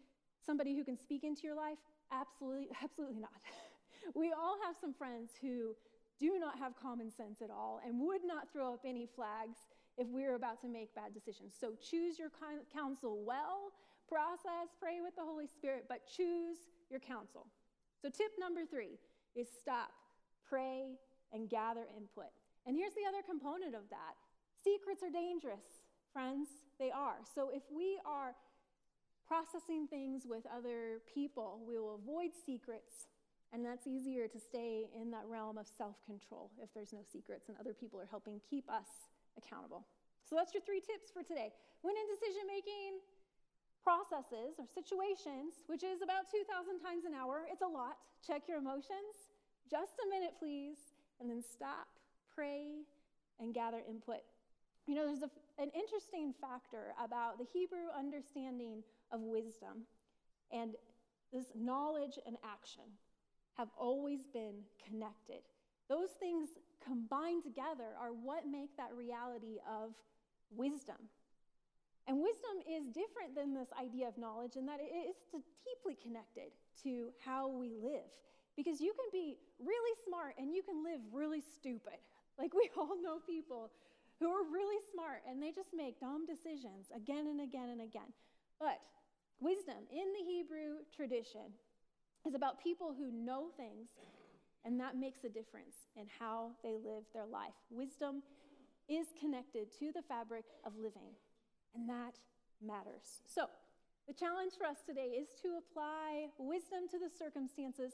somebody 0.46 0.76
who 0.76 0.84
can 0.84 0.98
speak 0.98 1.24
into 1.24 1.44
your 1.44 1.56
life? 1.56 1.78
Absolutely, 2.12 2.70
absolutely 2.84 3.20
not. 3.20 3.32
we 4.16 4.32
all 4.32 4.58
have 4.66 4.76
some 4.80 4.94
friends 4.94 5.32
who 5.42 5.76
do 6.20 6.38
not 6.40 6.58
have 6.60 6.74
common 6.82 7.12
sense 7.12 7.42
at 7.42 7.50
all 7.50 7.82
and 7.86 8.00
would 8.00 8.22
not 8.26 8.52
throw 8.52 8.74
up 8.74 8.82
any 8.86 9.08
flags 9.16 9.58
if 9.98 10.08
we 10.08 10.26
are 10.26 10.36
about 10.36 10.62
to 10.62 10.68
make 10.68 10.94
bad 10.96 11.14
decisions. 11.14 11.54
So 11.60 11.74
choose 11.82 12.18
your 12.18 12.30
counsel 12.74 13.24
well 13.26 13.72
process, 14.14 14.70
pray 14.78 15.02
with 15.02 15.18
the 15.18 15.26
Holy 15.26 15.50
Spirit, 15.50 15.90
but 15.90 16.06
choose 16.06 16.70
your 16.94 17.02
counsel. 17.02 17.50
So, 17.98 18.14
tip 18.14 18.30
number 18.38 18.62
three 18.62 19.02
is 19.34 19.48
stop, 19.50 19.90
pray, 20.46 21.02
and 21.34 21.50
gather 21.50 21.90
input. 21.98 22.30
And 22.70 22.78
here's 22.78 22.94
the 22.94 23.10
other 23.10 23.26
component 23.26 23.74
of 23.74 23.90
that 23.90 24.14
secrets 24.62 25.02
are 25.02 25.10
dangerous, 25.10 25.82
friends. 26.14 26.48
They 26.78 26.92
are. 26.94 27.26
So, 27.34 27.50
if 27.50 27.64
we 27.74 27.98
are 28.06 28.38
processing 29.26 29.88
things 29.90 30.30
with 30.30 30.46
other 30.46 31.02
people, 31.10 31.66
we 31.66 31.80
will 31.82 31.98
avoid 31.98 32.38
secrets. 32.38 33.10
And 33.54 33.66
that's 33.66 33.86
easier 33.86 34.28
to 34.28 34.40
stay 34.40 34.90
in 34.94 35.10
that 35.12 35.26
realm 35.26 35.58
of 35.58 35.66
self 35.66 35.98
control 36.06 36.54
if 36.62 36.70
there's 36.74 36.94
no 36.94 37.02
secrets 37.02 37.50
and 37.50 37.58
other 37.58 37.74
people 37.74 38.00
are 38.00 38.10
helping 38.10 38.42
keep 38.46 38.70
us 38.70 39.10
accountable. 39.42 39.90
So, 40.22 40.38
that's 40.38 40.54
your 40.54 40.62
three 40.62 40.86
tips 40.86 41.10
for 41.10 41.26
today. 41.26 41.50
When 41.82 41.98
in 41.98 42.06
decision 42.14 42.46
making, 42.46 43.02
processes 43.84 44.56
or 44.58 44.66
situations, 44.66 45.60
which 45.68 45.84
is 45.84 46.02
about 46.02 46.32
2,000 46.32 46.80
times 46.80 47.04
an 47.06 47.14
hour. 47.14 47.44
It's 47.52 47.62
a 47.62 47.68
lot. 47.68 48.00
Check 48.26 48.48
your 48.48 48.58
emotions. 48.58 49.30
Just 49.70 50.00
a 50.00 50.10
minute, 50.10 50.34
please. 50.40 50.96
And 51.20 51.30
then 51.30 51.44
stop, 51.44 51.88
pray, 52.34 52.88
and 53.40 53.54
gather 53.54 53.84
input. 53.88 54.24
You 54.88 54.96
know, 54.96 55.06
there's 55.06 55.24
a, 55.24 55.32
an 55.62 55.70
interesting 55.76 56.34
factor 56.40 56.96
about 57.04 57.38
the 57.38 57.46
Hebrew 57.52 57.92
understanding 57.96 58.84
of 59.12 59.22
wisdom 59.22 59.88
and 60.52 60.76
this 61.32 61.46
knowledge 61.56 62.20
and 62.26 62.38
action 62.44 62.84
have 63.58 63.70
always 63.78 64.20
been 64.34 64.62
connected. 64.88 65.42
Those 65.90 66.10
things 66.20 66.50
combined 66.84 67.44
together 67.44 67.96
are 68.00 68.10
what 68.10 68.48
make 68.48 68.76
that 68.78 68.94
reality 68.96 69.58
of 69.68 69.92
wisdom. 70.56 70.98
And 72.08 72.20
wisdom 72.20 72.60
is 72.68 72.84
different 72.92 73.36
than 73.36 73.54
this 73.54 73.70
idea 73.80 74.08
of 74.08 74.18
knowledge 74.18 74.56
in 74.56 74.66
that 74.66 74.80
it 74.80 74.92
is 74.92 75.16
deeply 75.64 75.96
connected 75.96 76.52
to 76.84 77.10
how 77.24 77.48
we 77.48 77.76
live. 77.80 78.12
Because 78.56 78.82
you 78.82 78.94
can 78.94 79.08
be 79.12 79.38
really 79.60 79.96
smart 80.06 80.36
and 80.38 80.54
you 80.54 80.62
can 80.64 80.84
live 80.84 81.00
really 81.12 81.42
stupid. 81.42 82.00
Like 82.36 82.52
we 82.56 82.68
all 82.76 82.98
know 83.00 83.20
people 83.28 83.70
who 84.20 84.32
are 84.32 84.42
really 84.52 84.82
smart 84.92 85.22
and 85.30 85.38
they 85.38 85.52
just 85.52 85.70
make 85.72 86.00
dumb 86.00 86.26
decisions 86.26 86.90
again 86.90 87.28
and 87.28 87.42
again 87.42 87.70
and 87.70 87.82
again. 87.82 88.10
But 88.60 88.82
wisdom 89.40 89.86
in 89.92 90.10
the 90.18 90.26
Hebrew 90.26 90.82
tradition 90.90 91.54
is 92.26 92.34
about 92.34 92.58
people 92.58 92.96
who 92.98 93.12
know 93.12 93.50
things 93.56 93.90
and 94.66 94.80
that 94.80 94.98
makes 94.98 95.24
a 95.24 95.30
difference 95.30 95.76
in 95.96 96.06
how 96.20 96.52
they 96.64 96.74
live 96.74 97.04
their 97.14 97.28
life. 97.28 97.54
Wisdom 97.70 98.24
is 98.90 99.08
connected 99.20 99.68
to 99.80 99.92
the 99.94 100.02
fabric 100.02 100.46
of 100.66 100.74
living. 100.76 101.14
And 101.76 101.90
that 101.90 102.16
matters. 102.62 103.22
So, 103.26 103.48
the 104.08 104.14
challenge 104.14 104.54
for 104.58 104.66
us 104.66 104.82
today 104.86 105.16
is 105.16 105.30
to 105.42 105.58
apply 105.58 106.28
wisdom 106.38 106.90
to 106.92 107.00
the 107.00 107.10
circumstances 107.10 107.94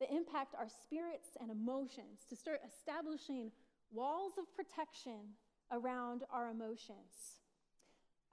that 0.00 0.10
impact 0.10 0.54
our 0.58 0.68
spirits 0.68 1.36
and 1.40 1.50
emotions, 1.50 2.24
to 2.28 2.36
start 2.36 2.60
establishing 2.66 3.52
walls 3.92 4.32
of 4.38 4.44
protection 4.56 5.36
around 5.70 6.24
our 6.32 6.50
emotions. 6.50 7.38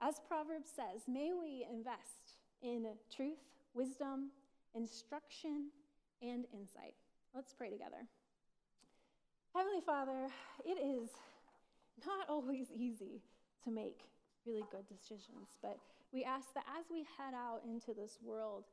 As 0.00 0.20
Proverbs 0.26 0.70
says, 0.74 1.02
may 1.06 1.32
we 1.32 1.66
invest 1.70 2.40
in 2.62 2.86
truth, 3.14 3.38
wisdom, 3.74 4.30
instruction, 4.74 5.68
and 6.22 6.46
insight. 6.54 6.94
Let's 7.34 7.52
pray 7.52 7.70
together. 7.70 8.08
Heavenly 9.54 9.80
Father, 9.84 10.28
it 10.64 10.78
is 10.78 11.10
not 12.06 12.28
always 12.28 12.68
easy 12.74 13.20
to 13.64 13.70
make 13.70 14.00
really 14.46 14.64
good 14.70 14.86
decisions. 14.88 15.58
But 15.62 15.78
we 16.12 16.24
ask 16.24 16.52
that 16.54 16.64
as 16.78 16.86
we 16.90 17.06
head 17.18 17.34
out 17.34 17.62
into 17.64 17.94
this 17.94 18.18
world, 18.22 18.64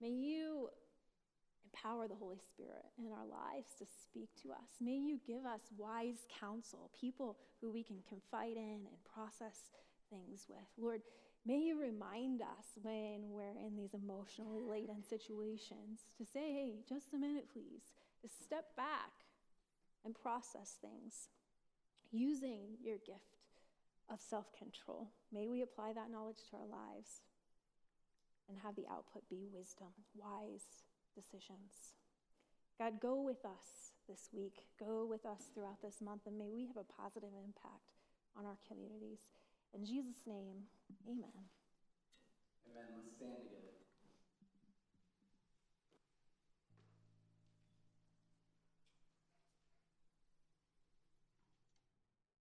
may 0.00 0.10
you 0.10 0.68
empower 1.76 2.08
the 2.08 2.14
Holy 2.14 2.38
Spirit 2.38 2.84
in 2.98 3.12
our 3.12 3.26
lives 3.26 3.74
to 3.78 3.84
speak 3.84 4.28
to 4.42 4.52
us. 4.52 4.80
May 4.80 4.96
you 4.96 5.20
give 5.26 5.44
us 5.44 5.60
wise 5.76 6.26
counsel, 6.40 6.90
people 6.98 7.36
who 7.60 7.70
we 7.70 7.82
can 7.82 7.98
confide 8.08 8.56
in 8.56 8.86
and 8.86 9.04
process 9.14 9.70
things 10.10 10.46
with. 10.48 10.66
Lord, 10.78 11.02
may 11.44 11.58
you 11.58 11.80
remind 11.80 12.40
us 12.40 12.78
when 12.82 13.30
we're 13.30 13.58
in 13.66 13.76
these 13.76 13.94
emotionally 13.94 14.62
laden 14.62 15.02
situations 15.08 16.00
to 16.18 16.24
say, 16.24 16.52
hey, 16.52 16.72
just 16.88 17.12
a 17.14 17.18
minute, 17.18 17.48
please, 17.52 17.92
to 18.22 18.28
step 18.28 18.74
back 18.76 19.12
and 20.04 20.14
process 20.14 20.76
things 20.80 21.28
using 22.12 22.78
your 22.82 22.98
gift 22.98 23.35
of 24.10 24.20
self 24.20 24.46
control. 24.56 25.08
May 25.32 25.48
we 25.48 25.62
apply 25.62 25.92
that 25.92 26.10
knowledge 26.10 26.42
to 26.50 26.56
our 26.56 26.66
lives 26.68 27.22
and 28.48 28.58
have 28.62 28.76
the 28.76 28.86
output 28.90 29.28
be 29.28 29.48
wisdom, 29.52 29.90
wise 30.14 30.84
decisions. 31.14 31.96
God, 32.78 33.00
go 33.00 33.20
with 33.20 33.44
us 33.44 33.92
this 34.08 34.28
week. 34.32 34.66
Go 34.78 35.06
with 35.08 35.24
us 35.26 35.50
throughout 35.52 35.82
this 35.82 36.00
month, 36.00 36.26
and 36.26 36.38
may 36.38 36.52
we 36.52 36.66
have 36.66 36.76
a 36.76 36.84
positive 36.84 37.32
impact 37.34 37.96
on 38.38 38.44
our 38.44 38.58
communities. 38.68 39.32
In 39.74 39.84
Jesus' 39.84 40.26
name, 40.26 40.68
amen. 41.08 41.48
Amen. 42.70 42.86
Let's 43.02 43.16
stand 43.16 43.36
together. 43.42 43.75